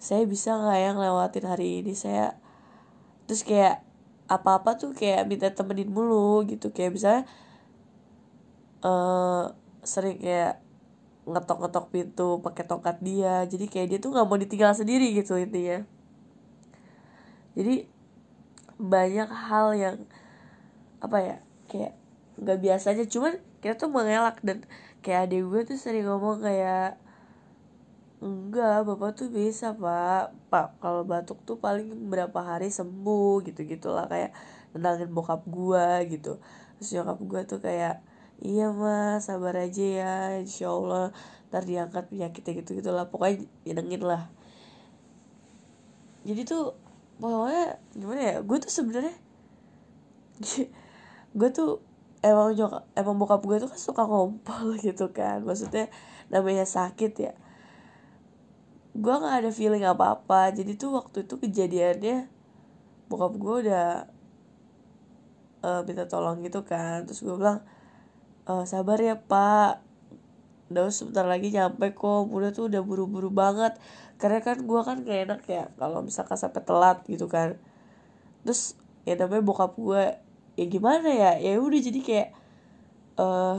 Saya 0.00 0.24
bisa 0.24 0.56
nggak 0.56 0.78
ya 0.80 0.90
ngelewatin 0.96 1.46
hari 1.46 1.68
ini? 1.84 1.92
Saya 1.92 2.40
terus 3.28 3.44
kayak 3.44 3.84
apa-apa 4.26 4.80
tuh 4.80 4.96
kayak 4.96 5.28
minta 5.28 5.52
temenin 5.52 5.92
mulu 5.92 6.42
gitu. 6.48 6.72
Kayak 6.72 6.96
misalnya 6.96 7.22
uh, 8.80 9.52
sering 9.84 10.16
kayak 10.16 10.64
ngetok-ngetok 11.28 11.86
pintu 11.92 12.40
pakai 12.40 12.64
tongkat 12.64 12.96
dia. 13.04 13.44
Jadi 13.44 13.68
kayak 13.68 13.86
dia 13.92 13.98
tuh 14.00 14.16
nggak 14.16 14.26
mau 14.26 14.40
ditinggal 14.40 14.72
sendiri 14.72 15.12
gitu 15.12 15.36
intinya. 15.36 15.84
Jadi 17.52 17.84
banyak 18.80 19.28
hal 19.28 19.76
yang 19.76 19.96
apa 21.04 21.16
ya 21.20 21.36
kayak 21.68 21.92
nggak 22.40 22.58
biasanya 22.64 23.04
cuman 23.04 23.36
kita 23.60 23.76
tuh 23.76 23.92
mengelak 23.92 24.40
dan 24.40 24.64
kayak 25.00 25.28
adik 25.28 25.42
gue 25.48 25.60
tuh 25.74 25.78
sering 25.80 26.06
ngomong 26.08 26.44
kayak 26.44 27.00
enggak 28.20 28.84
bapak 28.84 29.16
tuh 29.16 29.28
bisa 29.32 29.72
pak. 29.72 30.36
Pak 30.52 30.80
kalau 30.84 31.02
batuk 31.08 31.40
tuh 31.48 31.56
paling 31.56 31.88
berapa 32.12 32.36
hari 32.40 32.68
sembuh 32.68 33.40
gitu 33.48 33.64
gitulah 33.64 34.04
kayak 34.06 34.36
nenangin 34.76 35.10
bokap 35.10 35.42
gue 35.48 35.86
gitu. 36.12 36.36
Terus 36.78 36.88
nyokap 36.96 37.18
gue 37.24 37.40
tuh 37.48 37.60
kayak 37.64 38.04
iya 38.40 38.72
mas 38.72 39.28
sabar 39.28 39.56
aja 39.56 39.84
ya 39.84 40.14
insya 40.40 40.72
Allah 40.72 41.12
ntar 41.52 41.64
diangkat 41.68 42.08
penyakitnya 42.08 42.52
gitu 42.64 42.70
gitulah 42.80 43.08
pokoknya 43.08 43.44
nyenengin 43.64 44.02
lah. 44.04 44.28
Jadi 46.28 46.44
tuh 46.44 46.76
pokoknya 47.20 47.80
gimana 47.96 48.20
ya 48.20 48.36
gue 48.44 48.56
tuh 48.60 48.72
sebenarnya 48.72 49.16
gue 51.38 51.48
tuh 51.52 51.89
emang 52.20 52.52
nyokap 52.52 52.84
emang 52.92 53.16
bokap 53.16 53.40
gue 53.44 53.56
tuh 53.64 53.68
kan 53.72 53.80
suka 53.80 54.02
ngompol 54.04 54.76
gitu 54.84 55.12
kan. 55.12 55.44
Maksudnya 55.44 55.88
namanya 56.28 56.64
sakit 56.68 57.12
ya. 57.16 57.32
Gue 58.92 59.14
nggak 59.14 59.44
ada 59.44 59.50
feeling 59.54 59.84
apa 59.86 60.18
apa 60.18 60.50
jadi 60.52 60.74
tuh 60.76 60.98
waktu 60.98 61.24
itu 61.24 61.34
kejadiannya 61.38 62.26
bokap 63.10 63.32
gue 63.38 63.54
udah 63.66 63.88
uh, 65.64 65.80
minta 65.88 66.04
tolong 66.06 66.44
gitu 66.44 66.62
kan. 66.66 67.08
Terus 67.08 67.24
gue 67.24 67.34
bilang 67.34 67.64
e, 68.44 68.52
sabar 68.68 69.00
ya 69.00 69.16
pak. 69.16 69.80
Udah 70.70 70.86
sebentar 70.92 71.24
lagi 71.26 71.50
nyampe 71.50 71.96
kok. 71.96 72.28
Udah 72.30 72.50
tuh 72.52 72.68
udah 72.70 72.82
buru-buru 72.84 73.32
banget. 73.32 73.74
Karena 74.20 74.44
kan 74.44 74.60
gue 74.60 74.80
kan 74.84 75.00
gak 75.02 75.20
enak 75.26 75.40
ya 75.48 75.64
kalau 75.80 76.04
misalkan 76.04 76.36
sampai 76.36 76.62
telat 76.62 77.00
gitu 77.08 77.26
kan. 77.26 77.56
Terus 78.44 78.76
ya 79.08 79.16
namanya 79.16 79.42
bokap 79.42 79.72
gue 79.80 80.29
ya 80.60 80.64
gimana 80.68 81.08
ya? 81.08 81.32
Ya 81.40 81.56
udah 81.56 81.80
jadi 81.80 82.00
kayak 82.04 82.28
eh 83.16 83.24
uh, 83.24 83.58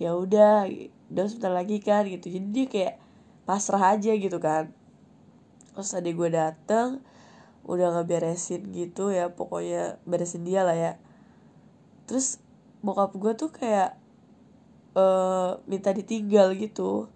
ya 0.00 0.16
udah 0.16 0.64
udah 1.12 1.24
sebentar 1.28 1.52
lagi 1.52 1.76
kan 1.84 2.08
gitu. 2.08 2.32
Jadi 2.32 2.46
dia 2.48 2.66
kayak 2.72 2.94
pasrah 3.44 3.92
aja 3.92 4.16
gitu 4.16 4.40
kan. 4.40 4.72
Terus 5.76 5.92
tadi 5.92 6.16
gue 6.16 6.28
dateng 6.32 7.04
udah 7.68 8.00
ngeberesin 8.00 8.72
gitu 8.72 9.12
ya 9.12 9.28
pokoknya 9.28 10.00
beresin 10.08 10.48
dia 10.48 10.64
lah 10.64 10.72
ya. 10.72 10.92
Terus 12.08 12.40
bokap 12.80 13.12
gue 13.20 13.32
tuh 13.36 13.52
kayak 13.52 14.00
uh, 14.96 15.60
minta 15.68 15.92
ditinggal 15.92 16.56
gitu. 16.56 17.12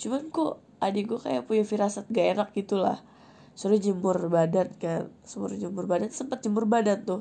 Cuman 0.00 0.32
kok 0.32 0.64
adik 0.80 1.12
gue 1.12 1.20
kayak 1.20 1.44
punya 1.44 1.62
firasat 1.68 2.08
gak 2.08 2.40
enak 2.40 2.48
gitu 2.56 2.80
lah. 2.80 3.04
Suruh 3.52 3.76
jemur 3.76 4.16
badan 4.32 4.72
kan 4.80 5.12
suruh 5.28 5.52
jemur 5.52 5.84
badan 5.84 6.08
sempet 6.08 6.40
jemur 6.40 6.64
badan 6.64 7.04
tuh 7.04 7.20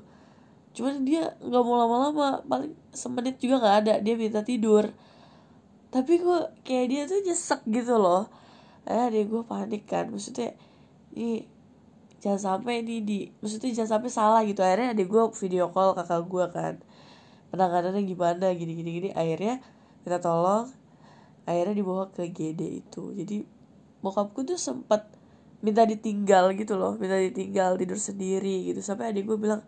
cuman 0.72 1.04
dia 1.04 1.36
nggak 1.44 1.64
mau 1.68 1.76
lama-lama 1.76 2.40
paling 2.48 2.72
semenit 2.96 3.36
juga 3.44 3.60
nggak 3.60 3.78
ada 3.84 3.94
dia 4.00 4.16
minta 4.16 4.42
tidur. 4.44 4.88
Tapi 5.92 6.24
kok 6.24 6.56
kayak 6.64 6.86
dia 6.88 7.02
tuh 7.04 7.20
nyesek 7.20 7.62
gitu 7.68 8.00
loh. 8.00 8.32
Eh 8.88 9.12
dia 9.12 9.24
gue 9.28 9.44
panik 9.44 9.84
kan 9.86 10.08
maksudnya 10.08 10.56
ini 11.14 11.46
jangan 12.24 12.62
sampai 12.64 12.82
ini 12.82 13.04
di 13.04 13.20
maksudnya 13.44 13.76
jangan 13.76 14.00
sampai 14.00 14.10
salah 14.10 14.42
gitu 14.48 14.64
akhirnya 14.64 14.96
ada 14.96 15.04
gue 15.04 15.24
video 15.36 15.68
call 15.76 15.92
kakak 15.94 16.24
gue 16.26 16.46
kan. 16.56 16.76
Penanganannya 17.52 18.08
gimana 18.08 18.56
gini 18.56 18.72
gini 18.80 18.90
gini 18.96 19.10
akhirnya 19.12 19.60
kita 20.08 20.24
tolong 20.24 20.72
akhirnya 21.44 21.76
dibawa 21.76 22.08
ke 22.16 22.32
GD 22.32 22.62
itu. 22.88 23.12
Jadi 23.12 23.44
bokapku 24.00 24.48
tuh 24.48 24.56
sempat 24.56 25.12
minta 25.62 25.86
ditinggal 25.86 26.58
gitu 26.58 26.74
loh 26.74 26.96
minta 26.96 27.20
ditinggal 27.20 27.76
tidur 27.76 28.00
sendiri 28.00 28.72
gitu. 28.72 28.80
Sampai 28.80 29.12
adik 29.12 29.28
gue 29.28 29.36
bilang 29.36 29.60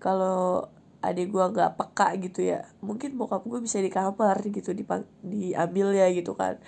kalau 0.00 0.72
adik 1.00 1.32
gue 1.32 1.44
nggak 1.44 1.80
peka 1.80 2.12
gitu 2.20 2.44
ya 2.44 2.68
mungkin 2.84 3.16
bokap 3.16 3.44
gue 3.48 3.60
bisa 3.64 3.80
di 3.80 3.88
kamar 3.88 4.36
gitu 4.44 4.76
dipang 4.76 5.08
diambil 5.24 5.96
ya 5.96 6.12
gitu 6.12 6.36
kan. 6.36 6.60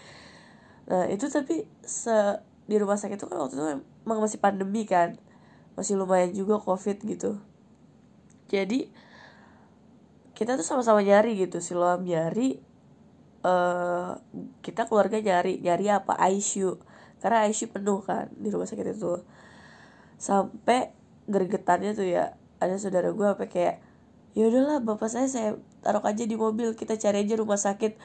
Nah 0.89 1.05
itu 1.09 1.29
tapi 1.29 1.69
se 1.85 2.41
di 2.65 2.77
rumah 2.81 2.97
sakit 2.97 3.21
itu 3.21 3.27
kan 3.29 3.39
waktu 3.43 3.57
itu 3.59 3.65
emang 4.07 4.19
masih 4.25 4.41
pandemi 4.41 4.89
kan 4.89 5.21
masih 5.77 6.01
lumayan 6.01 6.33
juga 6.33 6.57
covid 6.61 7.01
gitu. 7.05 7.41
Jadi 8.49 8.89
kita 10.33 10.57
tuh 10.57 10.65
sama-sama 10.65 11.05
nyari 11.05 11.37
gitu 11.37 11.61
si 11.61 11.77
Loam 11.77 12.09
nyari 12.09 12.57
uh, 13.45 14.17
kita 14.65 14.89
keluarga 14.89 15.21
nyari 15.21 15.61
nyari 15.61 15.93
apa? 15.93 16.17
ICU 16.33 16.81
karena 17.21 17.47
ICU 17.53 17.69
penuh 17.69 18.01
kan 18.01 18.33
di 18.33 18.49
rumah 18.49 18.65
sakit 18.65 18.97
itu. 18.97 19.21
Sampai 20.17 20.93
gergetannya 21.29 21.93
tuh 21.93 22.09
ya 22.09 22.35
ada 22.63 22.79
saudara 22.79 23.11
gue 23.11 23.27
apa 23.27 23.51
kayak 23.51 23.83
ya 24.33 24.49
udahlah 24.49 24.81
bapak 24.81 25.11
saya 25.13 25.29
saya 25.29 25.51
taruh 25.85 26.01
aja 26.07 26.25
di 26.25 26.37
mobil 26.39 26.73
kita 26.79 26.97
cari 26.97 27.27
aja 27.27 27.35
rumah 27.37 27.59
sakit. 27.59 27.99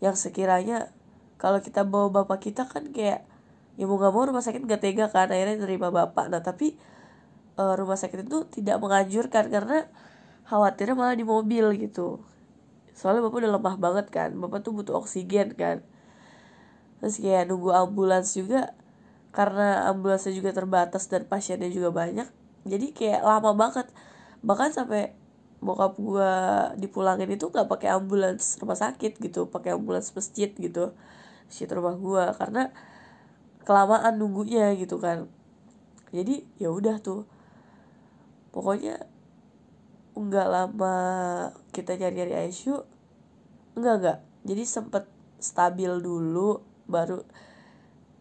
Yang 0.00 0.28
sekiranya 0.28 0.92
kalau 1.36 1.60
kita 1.60 1.84
bawa 1.84 2.22
bapak 2.22 2.48
kita 2.48 2.64
kan 2.68 2.92
kayak 2.94 3.26
ya 3.76 3.84
mau 3.84 4.00
gak 4.00 4.12
mau 4.12 4.24
rumah 4.24 4.40
sakit 4.40 4.64
gak 4.64 4.80
tega 4.80 5.06
kan 5.12 5.28
akhirnya 5.28 5.60
nerima 5.60 5.92
bapak. 5.92 6.32
Nah 6.32 6.40
tapi 6.40 6.78
uh, 7.60 7.74
rumah 7.76 7.98
sakit 8.00 8.24
itu 8.24 8.48
tidak 8.48 8.80
menganjurkan 8.80 9.52
karena 9.52 9.88
khawatirnya 10.48 10.94
malah 10.96 11.16
di 11.18 11.26
mobil 11.26 11.76
gitu. 11.76 12.22
Soalnya 12.96 13.26
bapak 13.28 13.44
udah 13.44 13.52
lemah 13.60 13.76
banget 13.76 14.06
kan 14.08 14.32
bapak 14.38 14.64
tuh 14.64 14.72
butuh 14.72 14.96
oksigen 15.02 15.52
kan. 15.58 15.84
Terus 17.02 17.20
kayak 17.20 17.52
nunggu 17.52 17.76
ambulans 17.76 18.32
juga 18.32 18.72
karena 19.36 19.84
ambulansnya 19.92 20.32
juga 20.32 20.56
terbatas 20.56 21.12
dan 21.12 21.28
pasiennya 21.28 21.68
juga 21.68 21.92
banyak 21.92 22.45
jadi 22.66 22.86
kayak 22.92 23.22
lama 23.22 23.50
banget. 23.54 23.86
Bahkan 24.42 24.70
sampai 24.74 25.14
bokap 25.62 25.96
gue 25.96 26.32
dipulangin 26.82 27.32
itu 27.32 27.48
nggak 27.48 27.66
pakai 27.70 27.96
ambulans 27.96 28.60
rumah 28.60 28.76
sakit 28.76 29.16
gitu 29.18 29.48
pakai 29.48 29.74
ambulans 29.78 30.12
masjid 30.12 30.50
gitu. 30.52 30.92
Masjid 31.48 31.68
rumah 31.70 31.96
gue 31.96 32.24
karena 32.36 32.62
kelamaan 33.64 34.18
nunggunya 34.18 34.74
gitu 34.76 34.98
kan. 34.98 35.30
Jadi 36.10 36.44
ya 36.58 36.70
udah 36.74 36.98
tuh. 37.00 37.24
Pokoknya 38.52 39.06
nggak 40.16 40.48
lama 40.48 40.96
kita 41.76 42.00
nyari-nyari 42.00 42.48
ICU 42.48 42.80
enggak 43.76 43.94
enggak 44.00 44.18
jadi 44.48 44.62
sempet 44.64 45.04
stabil 45.36 45.92
dulu 46.00 46.64
baru 46.88 47.20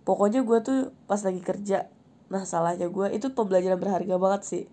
pokoknya 0.03 0.43
gue 0.43 0.59
tuh 0.59 0.79
pas 1.07 1.23
lagi 1.23 1.39
kerja 1.39 1.87
nah 2.25 2.41
salahnya 2.41 2.89
gue 2.89 3.07
itu 3.13 3.29
pembelajaran 3.31 3.77
berharga 3.77 4.15
banget 4.17 4.41
sih. 4.45 4.63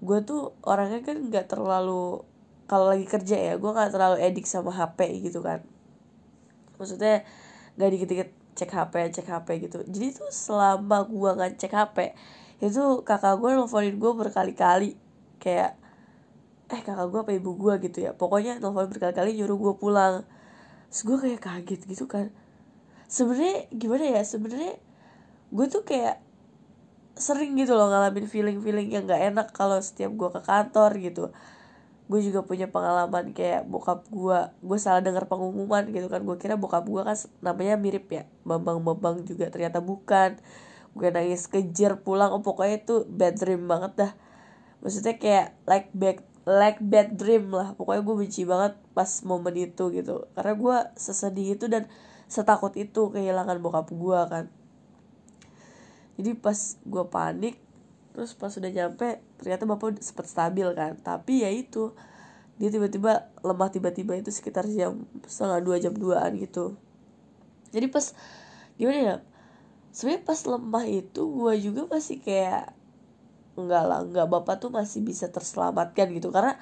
Gue 0.00 0.24
tuh 0.24 0.56
orangnya 0.64 1.04
kan 1.04 1.16
nggak 1.20 1.46
terlalu 1.52 2.24
kalau 2.70 2.86
lagi 2.88 3.04
kerja 3.04 3.36
ya 3.36 3.54
gue 3.58 3.70
nggak 3.70 3.92
terlalu 3.92 4.16
edik 4.22 4.46
sama 4.48 4.72
HP 4.72 5.28
gitu 5.28 5.44
kan. 5.44 5.60
Maksudnya 6.80 7.26
nggak 7.76 7.90
dikit-dikit 7.92 8.30
cek 8.56 8.70
HP 8.72 8.94
cek 9.12 9.26
HP 9.28 9.48
gitu. 9.68 9.78
Jadi 9.84 10.06
tuh 10.16 10.30
selama 10.32 11.04
gue 11.04 11.30
nggak 11.36 11.52
cek 11.60 11.72
HP 11.74 11.98
itu 12.60 12.82
kakak 13.04 13.40
gue 13.40 13.50
nelfonin 13.56 13.96
gue 14.00 14.12
berkali-kali. 14.16 14.96
Kayak 15.40 15.76
eh 16.70 16.80
kakak 16.80 17.06
gue 17.10 17.20
apa 17.20 17.32
ibu 17.36 17.52
gue 17.56 17.74
gitu 17.90 17.98
ya. 18.08 18.16
Pokoknya 18.16 18.56
nelfon 18.62 18.88
berkali-kali 18.88 19.36
nyuruh 19.36 19.58
gue 19.58 19.74
pulang. 19.76 20.14
Terus 20.88 21.02
gue 21.04 21.16
kayak 21.28 21.40
kaget 21.44 21.80
gitu 21.90 22.04
kan. 22.08 22.32
Sebenarnya 23.10 23.68
gimana 23.74 24.04
ya? 24.06 24.22
Sebenarnya 24.24 24.78
gue 25.50 25.66
tuh 25.66 25.82
kayak 25.82 26.29
sering 27.20 27.54
gitu 27.54 27.76
loh 27.76 27.92
ngalamin 27.92 28.26
feeling-feeling 28.26 28.88
yang 28.90 29.04
gak 29.06 29.22
enak 29.32 29.48
kalau 29.52 29.78
setiap 29.78 30.10
gue 30.16 30.28
ke 30.32 30.40
kantor 30.42 30.90
gitu. 30.98 31.24
Gue 32.10 32.20
juga 32.26 32.42
punya 32.42 32.66
pengalaman 32.66 33.30
kayak 33.30 33.70
bokap 33.70 34.02
gue 34.10 34.38
gue 34.66 34.78
salah 34.82 34.98
dengar 34.98 35.30
pengumuman 35.30 35.86
gitu 35.94 36.10
kan. 36.10 36.26
Gue 36.26 36.36
kira 36.40 36.58
bokap 36.58 36.88
gue 36.88 37.02
kan 37.06 37.14
namanya 37.44 37.78
mirip 37.78 38.10
ya 38.10 38.26
bambang 38.42 38.82
bambang 38.82 39.22
juga. 39.22 39.46
Ternyata 39.52 39.78
bukan. 39.78 40.40
Gue 40.96 41.08
nangis 41.14 41.46
kejar 41.46 42.02
pulang. 42.02 42.34
Oh 42.34 42.42
pokoknya 42.42 42.82
itu 42.82 43.06
bad 43.06 43.38
dream 43.38 43.70
banget 43.70 43.92
dah. 43.94 44.12
Maksudnya 44.82 45.14
kayak 45.22 45.46
like 45.70 45.88
bad 45.94 46.18
like 46.50 46.82
bad 46.82 47.14
dream 47.14 47.54
lah. 47.54 47.78
Pokoknya 47.78 48.02
gue 48.02 48.14
benci 48.26 48.42
banget 48.42 48.74
pas 48.90 49.10
momen 49.22 49.54
itu 49.54 49.94
gitu. 49.94 50.26
Karena 50.34 50.52
gue 50.58 50.76
sesedih 50.98 51.54
itu 51.54 51.70
dan 51.70 51.86
setakut 52.26 52.74
itu 52.74 53.10
kehilangan 53.10 53.58
bokap 53.62 53.90
gue 53.90 54.20
kan 54.26 54.46
jadi 56.18 56.34
pas 56.38 56.78
gue 56.82 57.04
panik 57.06 57.56
terus 58.10 58.34
pas 58.34 58.50
udah 58.50 58.70
nyampe 58.70 59.22
ternyata 59.38 59.64
bapak 59.64 60.02
sempat 60.02 60.26
stabil 60.26 60.66
kan. 60.74 60.98
Tapi 60.98 61.46
ya 61.46 61.50
itu 61.50 61.94
dia 62.60 62.68
tiba-tiba 62.68 63.30
lemah 63.40 63.70
tiba-tiba 63.72 64.18
itu 64.18 64.28
sekitar 64.28 64.68
jam 64.68 65.06
setengah 65.24 65.60
dua 65.64 65.76
jam 65.80 65.94
duaan 65.96 66.36
gitu. 66.36 66.76
Jadi 67.70 67.86
pas 67.88 68.12
gimana 68.76 68.98
ya 68.98 69.16
sebenarnya 69.94 70.22
pas 70.26 70.40
lemah 70.44 70.84
itu 70.86 71.22
gue 71.24 71.54
juga 71.62 71.82
masih 71.88 72.18
kayak 72.20 72.74
enggak 73.58 73.84
lah 73.86 74.00
enggak 74.04 74.26
bapak 74.28 74.54
tuh 74.60 74.70
masih 74.74 75.00
bisa 75.00 75.30
terselamatkan 75.30 76.10
gitu. 76.12 76.28
Karena 76.34 76.58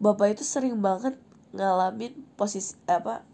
bapak 0.00 0.38
itu 0.38 0.44
sering 0.46 0.78
banget 0.80 1.18
ngalamin 1.52 2.16
posisi 2.38 2.78
apa 2.88 3.31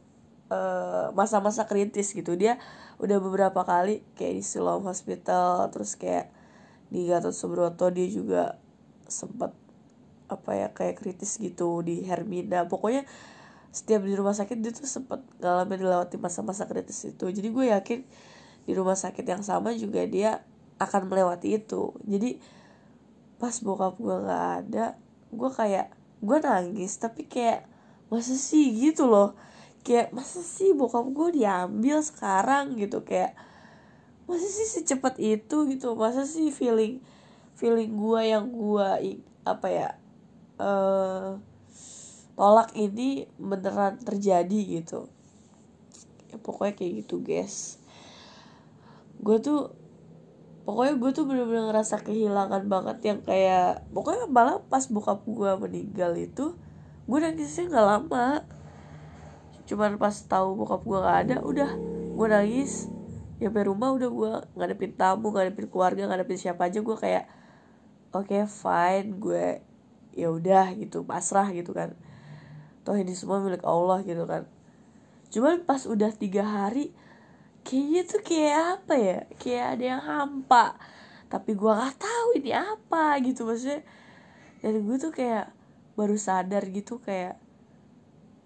masa-masa 1.12 1.64
uh, 1.64 1.68
kritis 1.68 2.16
gitu. 2.16 2.32
Dia 2.34 2.56
udah 2.98 3.20
beberapa 3.20 3.60
kali 3.62 4.00
kayak 4.16 4.34
di 4.40 4.42
Siloam 4.44 4.84
Hospital 4.88 5.68
terus 5.68 5.94
kayak 5.94 6.32
di 6.88 7.04
Gatot 7.04 7.36
Subroto 7.36 7.92
dia 7.92 8.08
juga 8.08 8.56
sempat 9.04 9.52
apa 10.28 10.50
ya 10.56 10.68
kayak 10.72 11.00
kritis 11.00 11.36
gitu 11.36 11.84
di 11.84 12.04
Hermina. 12.04 12.64
Pokoknya 12.64 13.04
setiap 13.68 14.04
di 14.04 14.16
rumah 14.16 14.32
sakit 14.32 14.56
dia 14.60 14.72
tuh 14.72 14.88
sempat 14.88 15.20
ngalamin 15.40 15.84
melewati 15.84 16.16
masa-masa 16.16 16.64
kritis 16.64 17.04
itu. 17.04 17.28
Jadi 17.28 17.48
gue 17.52 17.64
yakin 17.68 18.00
di 18.64 18.72
rumah 18.72 18.96
sakit 18.96 19.24
yang 19.24 19.44
sama 19.44 19.76
juga 19.76 20.04
dia 20.08 20.40
akan 20.80 21.12
melewati 21.12 21.60
itu. 21.60 21.92
Jadi 22.08 22.40
pas 23.36 23.52
bokap 23.60 24.00
gue 24.00 24.16
nggak 24.24 24.46
ada 24.64 24.96
gue 25.28 25.50
kayak 25.52 25.92
gue 26.24 26.36
nangis 26.40 26.96
tapi 26.96 27.28
kayak 27.28 27.68
masa 28.08 28.32
sih? 28.32 28.72
Gitu 28.72 29.04
loh 29.04 29.36
kayak 29.88 30.12
masa 30.12 30.44
sih 30.44 30.76
bokap 30.76 31.08
gue 31.08 31.40
diambil 31.40 32.04
sekarang? 32.04 32.76
Gitu 32.76 33.00
kayak 33.08 33.32
masa 34.28 34.44
sih 34.44 34.68
secepat 34.68 35.16
itu? 35.16 35.64
Gitu 35.64 35.96
masa 35.96 36.28
sih 36.28 36.52
feeling 36.52 37.00
feeling 37.56 37.96
gue 37.96 38.20
yang 38.28 38.52
gue 38.52 39.16
apa 39.48 39.66
ya 39.72 39.88
uh, 40.60 41.40
tolak 42.36 42.76
ini 42.76 43.24
beneran 43.40 43.96
terjadi 44.04 44.84
gitu. 44.84 45.08
Ya 46.28 46.36
pokoknya 46.36 46.76
kayak 46.76 46.92
gitu 47.02 47.24
guys. 47.24 47.80
Gue 49.18 49.40
tuh 49.40 49.72
pokoknya 50.68 51.00
gue 51.00 51.10
tuh 51.16 51.24
bener-bener 51.24 51.72
ngerasa 51.72 52.04
kehilangan 52.04 52.68
banget 52.68 52.98
yang 53.00 53.18
kayak 53.24 53.88
pokoknya 53.88 54.28
malah 54.28 54.60
pas 54.68 54.84
bokap 54.84 55.24
gue 55.24 55.50
meninggal 55.64 56.12
itu 56.12 56.52
gue 57.08 57.18
nangisnya 57.24 57.72
nggak 57.72 57.86
lama 57.88 58.44
cuman 59.68 60.00
pas 60.00 60.16
tahu 60.24 60.56
bokap 60.56 60.82
gue 60.82 60.98
gak 61.04 61.18
ada 61.28 61.36
udah. 61.44 61.70
Gue 62.16 62.26
nangis. 62.32 62.88
Nyampe 63.38 63.68
rumah 63.68 63.92
udah 63.94 64.08
gue 64.08 64.32
ngadepin 64.56 64.96
tamu 64.96 65.30
ngadepin 65.30 65.68
keluarga 65.68 66.08
ngadepin 66.08 66.40
siapa 66.40 66.66
aja 66.66 66.82
gue 66.82 66.96
kayak 66.98 67.30
oke 68.10 68.26
okay, 68.26 68.42
fine 68.48 69.20
gue 69.20 69.60
ya 70.16 70.32
udah 70.32 70.72
gitu. 70.80 71.04
Pasrah 71.04 71.46
gitu 71.52 71.76
kan. 71.76 71.92
Toh 72.82 72.96
ini 72.96 73.12
semua 73.12 73.44
milik 73.44 73.62
Allah 73.62 74.00
gitu 74.02 74.24
kan. 74.24 74.48
Cuman 75.28 75.68
pas 75.68 75.84
udah 75.84 76.08
tiga 76.16 76.48
hari 76.48 76.96
kayaknya 77.60 78.02
tuh 78.08 78.22
kayak 78.24 78.56
apa 78.80 78.94
ya? 78.96 79.18
Kayak 79.36 79.66
ada 79.76 79.84
yang 79.84 80.02
hampa. 80.02 80.66
Tapi 81.28 81.52
gue 81.52 81.68
gak 81.68 82.00
tahu 82.00 82.28
ini 82.40 82.56
apa 82.56 83.20
gitu 83.20 83.44
maksudnya. 83.44 83.84
Dan 84.64 84.88
gue 84.88 84.96
tuh 84.96 85.12
kayak 85.12 85.52
baru 85.94 86.16
sadar 86.16 86.64
gitu 86.72 87.04
kayak 87.04 87.36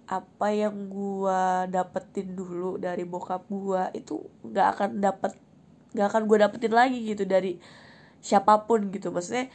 apa 0.06 0.50
yang 0.52 0.90
gua 0.90 1.66
dapetin 1.70 2.34
dulu 2.34 2.76
dari 2.76 3.06
bokap 3.06 3.46
gua 3.48 3.88
itu 3.94 4.18
nggak 4.44 4.66
akan 4.76 4.90
dapet 4.98 5.32
nggak 5.94 6.06
akan 6.08 6.22
gua 6.28 6.38
dapetin 6.48 6.72
lagi 6.74 6.98
gitu 7.06 7.24
dari 7.24 7.58
siapa 8.22 8.66
pun 8.66 8.90
gitu. 8.90 9.14
Maksudnya 9.14 9.48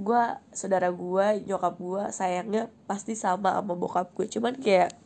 gua 0.00 0.40
saudara 0.50 0.88
gua 0.90 1.36
nyokap 1.36 1.74
gua 1.76 2.04
sayangnya 2.10 2.72
pasti 2.88 3.12
sama 3.14 3.56
sama 3.60 3.76
bokap 3.76 4.12
gue 4.16 4.26
cuman 4.26 4.56
kayak 4.56 4.96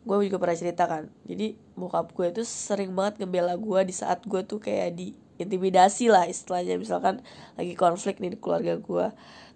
gue 0.00 0.16
juga 0.32 0.40
pernah 0.40 0.56
cerita 0.56 0.88
kan 0.88 1.12
jadi 1.28 1.60
bokap 1.76 2.16
gue 2.16 2.32
itu 2.32 2.42
sering 2.48 2.96
banget 2.96 3.20
ngebela 3.20 3.52
gue 3.60 3.80
di 3.84 3.92
saat 3.92 4.24
gue 4.24 4.40
tuh 4.48 4.56
kayak 4.56 4.96
di 4.96 5.12
intimidasi 5.40 6.12
lah 6.12 6.28
istilahnya. 6.28 6.76
Misalkan 6.76 7.24
lagi 7.56 7.72
konflik 7.74 8.20
nih 8.20 8.36
di 8.36 8.38
keluarga 8.38 8.76
gue 8.76 9.06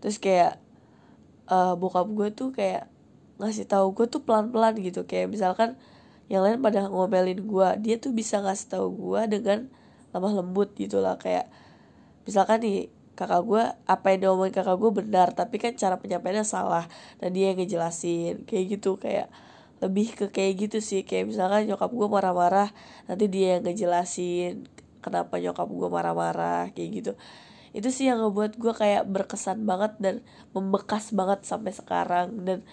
terus 0.01 0.17
kayak 0.17 0.57
uh, 1.49 1.77
bokap 1.77 2.09
gue 2.13 2.29
tuh 2.33 2.49
kayak 2.53 2.89
ngasih 3.39 3.67
tahu 3.67 3.95
gue 3.97 4.07
tuh 4.11 4.23
pelan-pelan 4.23 4.79
gitu. 4.79 5.07
Kayak 5.09 5.35
misalkan 5.35 5.71
yang 6.33 6.41
lain 6.41 6.61
pada 6.65 6.89
ngomelin 6.89 7.45
gue 7.45 7.69
dia 7.85 7.97
tuh 8.01 8.17
bisa 8.17 8.41
ngasih 8.41 8.79
tahu 8.79 8.87
gue 8.95 9.21
dengan 9.39 9.69
lemah 10.15 10.33
lembut 10.43 10.73
gitu 10.79 11.03
lah. 11.03 11.19
Kayak 11.19 11.51
misalkan 12.25 12.63
nih 12.63 12.79
kakak 13.15 13.43
gue 13.47 13.63
apa 13.87 14.07
yang 14.11 14.21
diomongin 14.27 14.55
kakak 14.59 14.75
gue 14.75 14.91
benar 14.91 15.31
tapi 15.39 15.63
kan 15.63 15.79
cara 15.79 16.03
penyampaiannya 16.03 16.43
salah 16.43 16.91
dan 17.23 17.31
dia 17.31 17.55
yang 17.55 17.59
ngejelasin 17.61 18.47
kayak 18.47 18.79
gitu. 18.79 18.97
Kayak 18.99 19.29
lebih 19.83 20.15
ke 20.17 20.27
kayak 20.31 20.71
gitu 20.71 20.79
sih. 20.81 21.03
Kayak 21.05 21.35
misalkan 21.35 21.69
nyokap 21.69 21.91
gue 21.91 22.09
marah-marah 22.09 22.71
nanti 23.11 23.25
dia 23.29 23.59
yang 23.59 23.63
ngejelasin 23.67 24.71
kenapa 25.05 25.37
nyokap 25.37 25.69
gue 25.69 25.89
marah-marah 25.93 26.73
kayak 26.73 26.91
gitu. 27.03 27.13
Itu 27.75 27.91
sih 27.91 28.09
yang 28.09 28.23
ngebuat 28.23 28.57
gue 28.57 28.73
kayak 28.73 29.05
berkesan 29.11 29.67
banget 29.67 29.99
dan 30.01 30.15
membekas 30.57 31.11
banget 31.11 31.45
sampai 31.45 31.75
sekarang. 31.75 32.47
Dan 32.47 32.65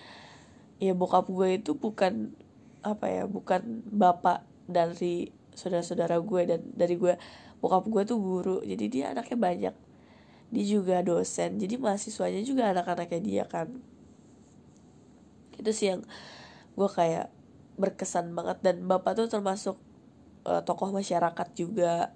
ya 0.81 0.97
bokap 0.97 1.29
gue 1.29 1.61
itu 1.61 1.77
bukan 1.77 2.33
apa 2.81 3.05
ya 3.05 3.23
bukan 3.29 3.85
bapak 3.93 4.41
dari 4.65 5.29
saudara-saudara 5.53 6.17
gue 6.17 6.41
dan 6.49 6.61
dari 6.73 6.97
gue 6.97 7.13
bokap 7.61 7.85
gue 7.85 8.01
tuh 8.09 8.17
guru 8.17 8.57
jadi 8.65 8.85
dia 8.89 9.05
anaknya 9.13 9.37
banyak. 9.37 9.75
Dia 10.51 10.65
juga 10.65 11.05
dosen 11.05 11.61
jadi 11.61 11.77
mahasiswanya 11.77 12.41
juga 12.41 12.73
anak-anaknya 12.73 13.21
dia 13.21 13.43
kan. 13.45 13.69
Itu 15.61 15.69
sih 15.69 15.93
yang 15.93 16.01
gue 16.73 16.89
kayak 16.89 17.29
berkesan 17.77 18.33
banget 18.33 18.65
dan 18.65 18.81
bapak 18.89 19.13
tuh 19.21 19.29
termasuk 19.29 19.77
uh, 20.49 20.65
tokoh 20.65 20.89
masyarakat 20.89 21.47
juga 21.53 22.09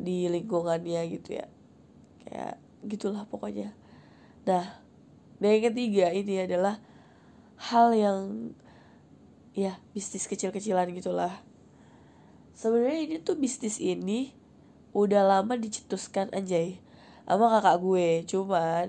di 0.00 0.24
lingkungannya 0.32 1.04
gitu 1.12 1.36
ya. 1.36 1.46
Kayak 2.24 2.56
gitulah 2.88 3.28
pokoknya. 3.28 3.76
Nah 4.48 4.80
dan 5.36 5.48
yang 5.58 5.68
ketiga 5.68 6.08
ini 6.16 6.48
adalah 6.48 6.80
hal 7.70 7.94
yang 7.94 8.18
ya 9.54 9.78
bisnis 9.94 10.26
kecil-kecilan 10.26 10.90
gitulah. 10.96 11.30
Sebenarnya 12.58 13.00
ini 13.06 13.16
tuh 13.22 13.38
bisnis 13.38 13.78
ini 13.78 14.34
udah 14.92 15.22
lama 15.24 15.54
dicetuskan 15.54 16.32
anjay 16.34 16.82
sama 17.24 17.48
kakak 17.48 17.76
gue. 17.78 18.08
Cuman 18.26 18.84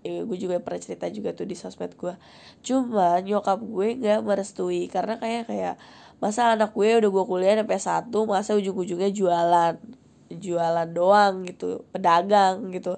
ya, 0.00 0.24
gue 0.24 0.38
juga 0.40 0.56
pernah 0.64 0.80
cerita 0.80 1.06
juga 1.12 1.36
tuh 1.36 1.44
di 1.44 1.54
sosmed 1.58 1.92
gue. 1.94 2.14
Cuma 2.64 3.20
nyokap 3.20 3.60
gue 3.60 3.88
nggak 4.00 4.20
merestui 4.24 4.88
karena 4.88 5.20
kayak 5.20 5.52
kayak 5.52 5.74
masa 6.16 6.56
anak 6.56 6.72
gue 6.72 6.96
udah 6.96 7.10
gue 7.12 7.24
kuliah 7.28 7.54
sampai 7.60 7.78
satu 7.78 8.24
masa 8.24 8.56
ujung-ujungnya 8.56 9.12
jualan 9.12 9.76
jualan 10.38 10.88
doang 10.92 11.44
gitu 11.48 11.84
pedagang 11.90 12.70
gitu. 12.70 12.96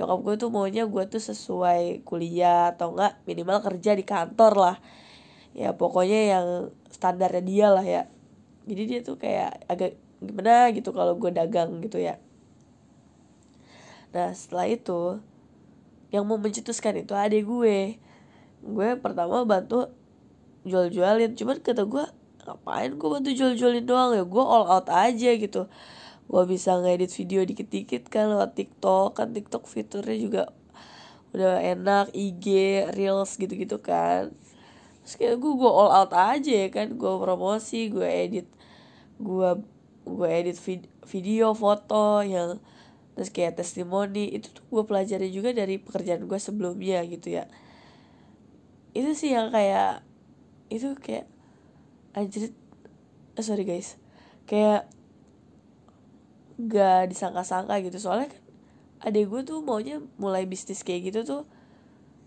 Nyokap 0.00 0.18
gue 0.24 0.34
tuh 0.40 0.48
maunya 0.48 0.88
gue 0.88 1.04
tuh 1.12 1.20
sesuai 1.20 2.08
kuliah 2.08 2.72
atau 2.72 2.96
enggak 2.96 3.20
minimal 3.28 3.60
kerja 3.60 3.92
di 3.92 4.04
kantor 4.04 4.52
lah. 4.56 4.76
Ya 5.52 5.76
pokoknya 5.76 6.20
yang 6.38 6.46
standarnya 6.88 7.42
dia 7.44 7.68
lah 7.68 7.84
ya. 7.84 8.02
Jadi 8.64 8.82
dia 8.88 9.00
tuh 9.04 9.20
kayak 9.20 9.68
agak 9.68 10.00
gimana 10.20 10.72
gitu 10.72 10.92
kalau 10.92 11.16
gue 11.20 11.28
dagang 11.32 11.84
gitu 11.84 12.00
ya. 12.00 12.16
Nah 14.16 14.32
setelah 14.32 14.66
itu 14.72 15.20
yang 16.10 16.26
mau 16.26 16.40
mencetuskan 16.40 17.00
itu 17.02 17.12
adik 17.12 17.44
gue. 17.44 18.00
Gue 18.60 18.88
pertama 18.98 19.44
bantu 19.44 19.92
jual-jualin. 20.64 21.36
Cuman 21.36 21.60
kata 21.60 21.84
gue 21.84 22.04
ngapain 22.40 22.96
gue 22.96 23.08
bantu 23.08 23.28
jual-jualin 23.36 23.84
doang 23.84 24.16
ya? 24.16 24.24
Gue 24.24 24.44
all 24.44 24.64
out 24.64 24.88
aja 24.88 25.30
gitu 25.36 25.68
gue 26.30 26.42
bisa 26.46 26.78
ngedit 26.78 27.10
video 27.10 27.42
dikit-dikit 27.42 28.06
kan 28.06 28.30
lewat 28.30 28.54
TikTok. 28.54 29.18
Kan 29.18 29.34
TikTok 29.34 29.66
fiturnya 29.66 30.14
juga 30.14 30.42
udah 31.34 31.58
enak 31.58 32.14
IG 32.14 32.46
reels 32.94 33.34
gitu-gitu 33.34 33.82
kan. 33.82 34.30
Terus 35.02 35.14
kayak 35.18 35.36
gue 35.42 35.52
gue 35.58 35.70
all 35.70 35.90
out 35.90 36.14
aja 36.14 36.70
kan. 36.70 36.94
Gue 36.94 37.18
promosi 37.18 37.90
gue 37.90 38.06
edit 38.06 38.46
gue 39.18 39.50
gue 40.06 40.28
edit 40.30 40.56
vid 40.62 40.86
video 41.10 41.50
foto 41.52 42.22
yang 42.22 42.62
terus 43.18 43.34
kayak 43.34 43.58
testimoni. 43.58 44.30
Itu 44.30 44.54
tuh 44.54 44.62
gue 44.70 44.82
pelajari 44.86 45.34
juga 45.34 45.50
dari 45.50 45.82
pekerjaan 45.82 46.30
gue 46.30 46.38
sebelumnya 46.38 47.02
gitu 47.10 47.42
ya. 47.42 47.50
Itu 48.94 49.18
sih 49.18 49.34
yang 49.34 49.50
kayak 49.50 50.06
itu 50.70 50.94
kayak 50.94 51.26
anjir 52.14 52.54
eh, 53.34 53.42
sorry 53.42 53.66
guys. 53.66 53.98
Kayak 54.46 54.86
gak 56.68 57.08
disangka-sangka 57.12 57.80
gitu. 57.84 57.96
Soalnya 57.96 58.32
kan 58.32 58.42
adek 59.08 59.32
gue 59.32 59.40
tuh 59.48 59.58
maunya 59.64 60.02
mulai 60.20 60.44
bisnis 60.44 60.84
kayak 60.84 61.08
gitu 61.08 61.20
tuh 61.24 61.42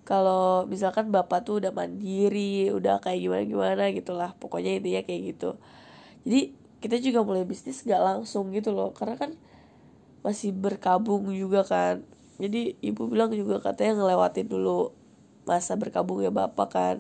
kalau 0.03 0.65
misalkan 0.65 1.13
bapak 1.13 1.45
tuh 1.45 1.61
udah 1.61 1.69
mandiri 1.69 2.73
udah 2.73 2.97
kayak 2.99 3.19
gimana 3.23 3.43
gimana 3.45 3.83
gitulah. 3.93 4.31
Pokoknya 4.39 4.79
intinya 4.79 5.01
kayak 5.05 5.21
gitu. 5.35 5.59
Jadi 6.25 6.41
kita 6.81 6.97
juga 6.99 7.19
mulai 7.21 7.45
bisnis 7.45 7.85
gak 7.85 8.01
langsung 8.01 8.49
gitu 8.55 8.73
loh. 8.73 8.91
Karena 8.95 9.15
kan 9.19 9.31
masih 10.25 10.55
berkabung 10.55 11.29
juga 11.35 11.61
kan. 11.67 12.01
Jadi 12.41 12.79
ibu 12.81 13.05
bilang 13.11 13.29
juga 13.31 13.61
katanya 13.61 14.01
ngelewatin 14.01 14.49
dulu 14.49 14.91
masa 15.43 15.75
berkabung 15.75 16.23
ya 16.23 16.31
bapak 16.31 16.69
kan. 16.71 16.97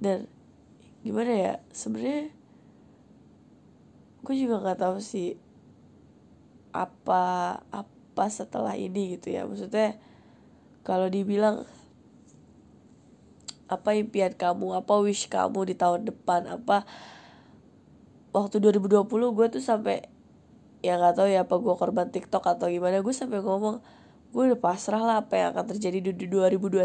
Dan 0.00 0.28
gimana 1.00 1.32
ya 1.32 1.54
sebenarnya 1.72 2.32
gue 4.20 4.34
juga 4.36 4.60
nggak 4.60 4.80
tahu 4.84 4.96
sih 5.00 5.40
apa 6.70 7.22
apa 7.70 8.24
setelah 8.30 8.74
ini 8.74 9.18
gitu 9.18 9.34
ya. 9.34 9.46
Maksudnya 9.46 9.96
kalau 10.86 11.06
dibilang 11.10 11.66
apa 13.70 13.94
impian 13.94 14.34
kamu 14.34 14.82
apa 14.82 14.92
wish 14.98 15.30
kamu 15.30 15.70
di 15.70 15.74
tahun 15.78 16.02
depan 16.10 16.50
apa 16.50 16.82
waktu 18.34 18.58
2020 18.58 19.06
gue 19.06 19.46
tuh 19.46 19.62
sampai 19.62 20.10
ya 20.82 20.98
nggak 20.98 21.14
tahu 21.14 21.28
ya 21.30 21.46
apa 21.46 21.54
gue 21.54 21.74
korban 21.78 22.10
TikTok 22.10 22.42
atau 22.42 22.66
gimana 22.66 22.98
gue 22.98 23.14
sampai 23.14 23.38
ngomong 23.38 23.78
gue 24.34 24.42
udah 24.50 24.58
pasrah 24.58 24.98
lah 24.98 25.16
apa 25.22 25.38
yang 25.38 25.48
akan 25.54 25.70
terjadi 25.70 26.02
di 26.02 26.26
2021 26.26 26.82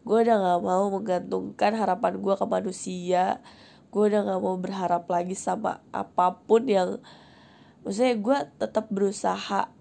gue 0.00 0.18
udah 0.24 0.36
nggak 0.40 0.60
mau 0.64 0.88
menggantungkan 0.88 1.76
harapan 1.76 2.16
gue 2.20 2.34
ke 2.36 2.46
manusia. 2.48 3.24
Gue 3.90 4.08
udah 4.08 4.22
nggak 4.24 4.40
mau 4.40 4.56
berharap 4.56 5.04
lagi 5.10 5.36
sama 5.36 5.82
apa 5.92 6.40
pun 6.46 6.64
yang 6.64 7.02
maksudnya 7.82 8.14
gue 8.16 8.38
tetap 8.60 8.86
berusaha 8.92 9.72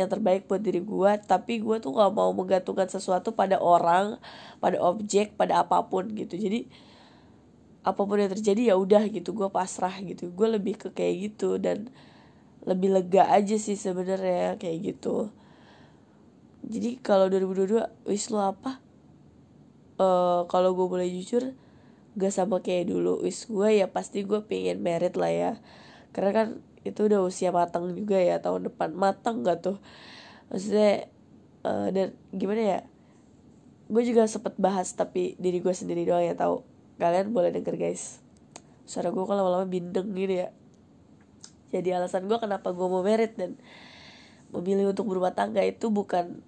yang 0.00 0.08
terbaik 0.08 0.48
buat 0.48 0.64
diri 0.64 0.80
gue 0.80 1.12
tapi 1.28 1.60
gue 1.60 1.76
tuh 1.76 1.92
nggak 1.92 2.12
mau 2.16 2.32
menggantungkan 2.32 2.88
sesuatu 2.88 3.36
pada 3.36 3.60
orang 3.60 4.16
pada 4.58 4.80
objek 4.80 5.36
pada 5.36 5.62
apa 5.64 5.84
pun 5.86 6.08
gitu. 6.16 6.36
Jadi 6.36 6.66
apa 7.82 7.98
pun 7.98 8.14
yang 8.14 8.30
terjadi 8.30 8.72
ya 8.72 8.74
udah 8.78 9.04
gitu 9.10 9.34
gue 9.36 9.48
pasrah 9.52 9.92
gitu. 10.00 10.32
Gue 10.32 10.48
lebih 10.48 10.78
ke 10.80 10.88
kayak 10.94 11.14
gitu 11.32 11.60
dan 11.60 11.92
lebih 12.62 12.94
lega 12.94 13.26
aja 13.26 13.58
sih 13.58 13.74
sebenarnya 13.74 14.56
kayak 14.56 14.94
gitu. 14.94 15.34
Jadi 16.62 17.02
kalau 17.02 17.26
2022 17.26 18.06
wis 18.06 18.30
lo 18.30 18.54
apa? 18.54 18.78
Uh, 19.98 20.46
kalau 20.46 20.72
gue 20.72 20.86
boleh 20.86 21.10
jujur 21.10 21.52
gak 22.14 22.32
sama 22.32 22.62
kayak 22.62 22.88
dulu. 22.94 23.26
Wis 23.26 23.50
gue 23.50 23.82
ya 23.82 23.90
pasti 23.90 24.22
gue 24.22 24.40
pengen 24.46 24.78
merit 24.78 25.18
lah 25.18 25.32
ya. 25.34 25.52
Karena 26.14 26.30
kan 26.30 26.48
itu 26.82 27.00
udah 27.06 27.22
usia 27.22 27.54
matang 27.54 27.90
juga 27.94 28.18
ya 28.18 28.42
tahun 28.42 28.70
depan. 28.70 28.94
Matang 28.94 29.46
gak 29.46 29.62
tuh? 29.62 29.76
Maksudnya 30.50 31.06
uh, 31.62 31.88
dan 31.94 32.14
gimana 32.34 32.62
ya? 32.62 32.80
Gue 33.92 34.02
juga 34.08 34.26
sempet 34.26 34.56
bahas 34.58 34.90
tapi 34.94 35.36
diri 35.38 35.62
gue 35.62 35.74
sendiri 35.74 36.02
doang 36.06 36.24
ya 36.26 36.34
tahu. 36.34 36.66
Kalian 36.98 37.30
boleh 37.30 37.54
denger 37.54 37.78
guys. 37.78 38.18
Suara 38.88 39.14
gue 39.14 39.22
kan 39.22 39.38
lama-lama 39.38 39.66
bindeng 39.68 40.10
gitu 40.12 40.46
ya. 40.46 40.48
Jadi 41.72 41.88
alasan 41.94 42.28
gue 42.28 42.36
kenapa 42.36 42.74
gue 42.74 42.86
mau 42.86 43.00
merit 43.00 43.32
dan 43.38 43.56
memilih 44.52 44.92
untuk 44.92 45.08
berumah 45.08 45.32
tangga 45.32 45.64
itu 45.64 45.88
bukan 45.88 46.44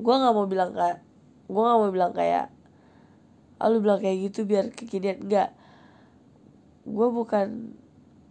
gue 0.00 0.14
nggak 0.16 0.32
mau 0.32 0.48
bilang 0.48 0.72
kayak 0.72 1.04
gue 1.50 1.60
nggak 1.60 1.78
mau 1.84 1.92
bilang 1.92 2.12
kayak 2.16 2.48
ah, 3.60 3.68
lu 3.68 3.84
bilang 3.84 4.00
kayak 4.00 4.32
gitu 4.32 4.48
biar 4.48 4.72
kekinian. 4.72 5.20
Enggak 5.20 5.52
gue 6.88 7.08
bukan 7.12 7.76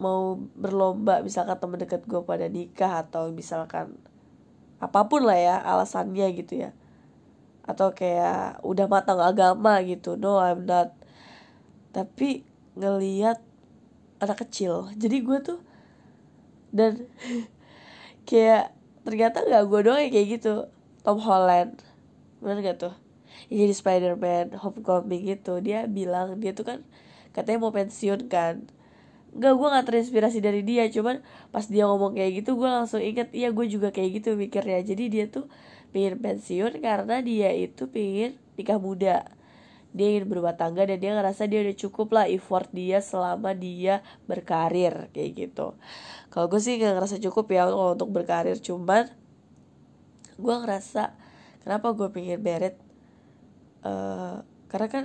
mau 0.00 0.40
berlomba 0.56 1.20
misalkan 1.20 1.60
temen 1.60 1.76
deket 1.76 2.08
gue 2.08 2.24
pada 2.24 2.48
nikah 2.48 3.04
atau 3.04 3.28
misalkan 3.28 4.00
apa 4.80 5.06
pun 5.12 5.28
lah 5.28 5.36
ya 5.36 5.56
alasannya 5.60 6.26
gitu 6.40 6.64
ya. 6.64 6.70
Atau 7.68 7.92
kayak 7.92 8.64
udah 8.64 8.88
matang 8.88 9.20
agama 9.20 9.78
gitu. 9.84 10.16
No 10.16 10.40
I'm 10.40 10.64
not. 10.64 10.96
Tapi 11.92 12.48
ngeliat 12.80 13.38
anak 14.24 14.48
kecil. 14.48 14.88
Jadi 14.96 15.20
gue 15.20 15.38
tuh 15.44 15.60
dan 16.72 17.04
kayak 18.28 18.72
ternyata 19.04 19.44
nggak 19.44 19.64
gue 19.68 19.80
doang 19.84 20.08
kayak 20.08 20.28
gitu. 20.40 20.72
Tom 21.04 21.20
Holland. 21.20 21.76
Bener 22.40 22.64
gak 22.64 22.80
tuh? 22.80 22.94
Yang 23.52 23.58
jadi 23.60 23.74
Spider-Man 23.76 24.46
Homecoming 24.56 25.28
gitu. 25.28 25.60
Dia 25.60 25.84
bilang 25.84 26.40
dia 26.40 26.56
tuh 26.56 26.64
kan 26.64 26.78
katanya 27.36 27.68
mau 27.68 27.72
pensiun 27.72 28.26
kan 28.32 28.64
Gak 29.30 29.54
gue 29.54 29.68
gak 29.70 29.86
terinspirasi 29.86 30.38
dari 30.42 30.66
dia. 30.66 30.90
Cuman 30.90 31.22
pas 31.54 31.66
dia 31.66 31.86
ngomong 31.86 32.18
kayak 32.18 32.42
gitu 32.42 32.58
Gue 32.58 32.66
langsung 32.70 32.98
inget 32.98 33.30
Iya 33.30 33.54
gue 33.54 33.66
juga 33.70 33.94
kayak 33.94 34.22
gitu 34.22 34.34
mikirnya. 34.34 34.82
Jadi 34.82 35.04
dia 35.06 35.24
tuh 35.30 35.46
pengen 35.94 36.18
pensiun 36.18 36.82
Karena 36.82 37.22
dia 37.22 37.50
itu 37.54 37.86
pengen 37.86 38.34
nikah 38.58 38.78
muda. 38.82 39.26
Dia 39.90 40.06
ingin 40.14 40.30
berubah 40.30 40.54
tangga 40.54 40.86
dan 40.86 41.02
dia 41.02 41.18
ngerasa 41.18 41.50
dia 41.50 41.66
udah 41.66 41.74
cukup 41.74 42.14
lah 42.14 42.26
effort 42.30 42.70
dia 42.70 43.02
selama 43.02 43.58
dia 43.58 44.06
berkarir 44.30 45.10
kayak 45.10 45.30
gitu. 45.34 45.74
Kalau 46.30 46.46
gue 46.46 46.62
sih 46.62 46.78
gak 46.78 46.94
ngerasa 46.94 47.18
cukup 47.18 47.50
ya 47.50 47.66
untuk 47.70 48.10
berkarir. 48.14 48.54
Cuman 48.62 49.10
gue 50.38 50.54
ngerasa 50.62 51.10
kenapa 51.66 51.92
gue 51.92 52.08
pengen 52.08 52.40
beret 52.40 52.78
uh, 53.84 54.40
karena 54.70 54.88
kan 54.88 55.04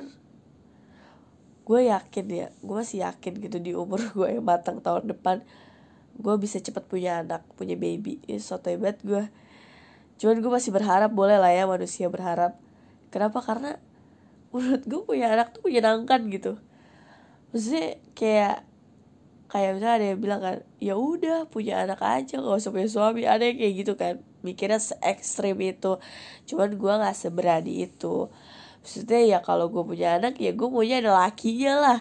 gue 1.66 1.90
yakin 1.90 2.26
ya 2.30 2.48
gue 2.62 2.76
masih 2.78 3.02
yakin 3.02 3.34
gitu 3.42 3.58
di 3.58 3.72
umur 3.74 4.00
gue 4.18 4.38
yang 4.38 4.46
matang 4.46 4.78
tahun 4.80 5.10
depan 5.10 5.42
gue 6.16 6.36
bisa 6.40 6.62
cepet 6.64 6.86
punya 6.88 7.20
anak 7.20 7.44
punya 7.60 7.76
baby. 7.76 8.24
Ini 8.24 8.40
soto 8.40 8.72
hebat 8.72 9.02
gue 9.04 9.28
cuman 10.16 10.40
gue 10.40 10.48
masih 10.48 10.72
berharap 10.72 11.12
boleh 11.12 11.36
lah 11.36 11.52
ya 11.52 11.68
manusia 11.68 12.08
berharap. 12.08 12.56
Kenapa? 13.12 13.44
Karena 13.44 13.76
menurut 14.56 14.84
gue 14.88 15.02
punya 15.04 15.28
anak 15.36 15.52
tuh 15.52 15.68
menyenangkan 15.68 16.22
gitu. 16.32 16.56
Maksudnya 17.52 18.00
kayak 18.16 18.64
kayak 19.52 19.70
misalnya 19.76 19.96
ada 20.00 20.06
yang 20.16 20.20
bilang 20.24 20.42
kan 20.42 20.58
ya 20.80 20.96
udah 20.96 21.48
punya 21.52 21.84
anak 21.84 22.00
aja 22.00 22.40
gak 22.40 22.56
usah 22.64 22.72
punya 22.72 22.88
suami. 22.88 23.28
Ada 23.28 23.44
yang 23.52 23.58
kayak 23.60 23.74
gitu 23.76 23.94
kan 24.00 24.14
mikirnya 24.40 24.80
se 24.80 24.96
ekstrim 25.04 25.60
itu. 25.60 26.00
Cuman 26.48 26.80
gue 26.80 26.94
nggak 26.96 27.18
seberani 27.18 27.84
itu 27.92 28.32
maksudnya 28.86 29.18
ya 29.26 29.38
kalau 29.42 29.74
gue 29.74 29.82
punya 29.82 30.22
anak 30.22 30.38
ya 30.38 30.54
gue 30.54 30.70
punya 30.70 31.02
lakinya 31.02 31.74
lah. 31.82 32.00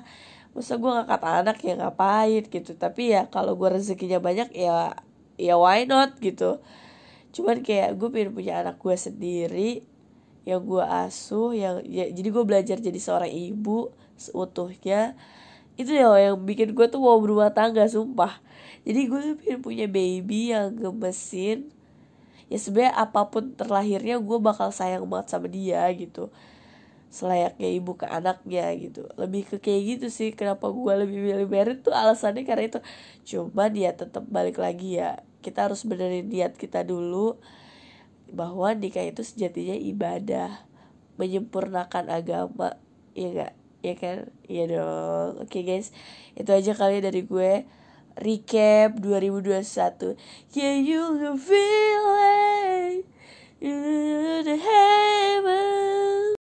Masa 0.53 0.77
gue 0.77 0.91
ngangkat 0.93 1.23
anak 1.25 1.57
ya 1.65 1.81
ngapain 1.81 2.45
gitu. 2.45 2.77
Tapi 2.77 3.17
ya 3.17 3.25
kalau 3.33 3.57
gue 3.57 3.81
rezekinya 3.81 4.21
banyak 4.21 4.53
ya 4.53 4.93
ya 5.41 5.55
why 5.57 5.89
not 5.89 6.13
gitu. 6.21 6.61
Cuman 7.33 7.65
kayak 7.65 7.97
gue 7.97 8.13
pengen 8.13 8.37
punya 8.37 8.61
anak 8.61 8.77
gue 8.85 8.93
sendiri 9.01 9.81
yang 10.45 10.61
gue 10.61 10.85
asuh 10.85 11.57
yang 11.57 11.81
ya, 11.89 12.05
jadi 12.13 12.29
gue 12.29 12.45
belajar 12.45 12.77
jadi 12.77 13.01
seorang 13.01 13.33
ibu 13.33 13.89
seutuhnya. 14.21 15.17
Itu 15.81 15.89
ya 15.89 16.13
yang 16.21 16.45
bikin 16.45 16.77
gue 16.77 16.85
tuh 16.93 17.01
mau 17.01 17.17
berumah 17.17 17.57
tangga 17.57 17.89
sumpah. 17.89 18.45
Jadi 18.85 19.01
gue 19.09 19.21
pengen 19.41 19.61
punya 19.65 19.89
baby 19.89 20.53
yang 20.53 20.77
gemesin. 20.77 21.73
Ya 22.53 22.61
sebenarnya 22.61 22.93
apa 22.93 23.33
pun 23.33 23.57
terlahirnya 23.57 24.21
gue 24.21 24.37
bakal 24.37 24.69
sayang 24.69 25.09
banget 25.09 25.33
sama 25.33 25.49
dia 25.49 25.81
gitu 25.97 26.29
selayaknya 27.15 27.71
ibu 27.71 27.95
ke 27.95 28.11
anaknya 28.11 28.75
gitu. 28.75 29.07
Lebih 29.15 29.47
ke 29.47 29.57
kayak 29.63 29.83
gitu 29.87 30.07
sih 30.11 30.35
kenapa 30.35 30.67
gue 30.75 30.93
lebih 31.07 31.19
milih 31.23 31.47
Merit 31.47 31.87
tuh 31.87 31.95
alasannya 31.95 32.43
karena 32.43 32.67
itu. 32.67 32.81
Cuma 33.23 33.71
dia 33.71 33.95
tetap 33.95 34.27
balik 34.27 34.59
lagi 34.59 34.99
ya. 34.99 35.23
Kita 35.39 35.71
harus 35.71 35.87
benerin 35.87 36.27
niat 36.27 36.59
kita 36.59 36.83
dulu 36.83 37.39
bahwa 38.35 38.75
nikah 38.75 39.07
itu 39.07 39.23
sejatinya 39.23 39.79
ibadah 39.79 40.67
menyempurnakan 41.15 42.11
agama 42.11 42.75
ya 43.15 43.31
gak 43.31 43.53
ya 43.87 43.95
kan? 43.95 44.19
Ya 44.51 44.65
dong. 44.67 45.39
Oke 45.39 45.63
okay, 45.63 45.63
guys. 45.63 45.95
Itu 46.35 46.51
aja 46.51 46.75
kali 46.75 46.99
ya 46.99 47.03
dari 47.07 47.23
gue. 47.23 47.63
Recap 48.15 49.03
2021 49.03 50.15
yeah 50.55 50.79
you 50.79 51.19
feel 51.35 52.07
it 52.23 53.03
you 53.59 53.75
the 54.47 54.55
heaven. 54.55 56.35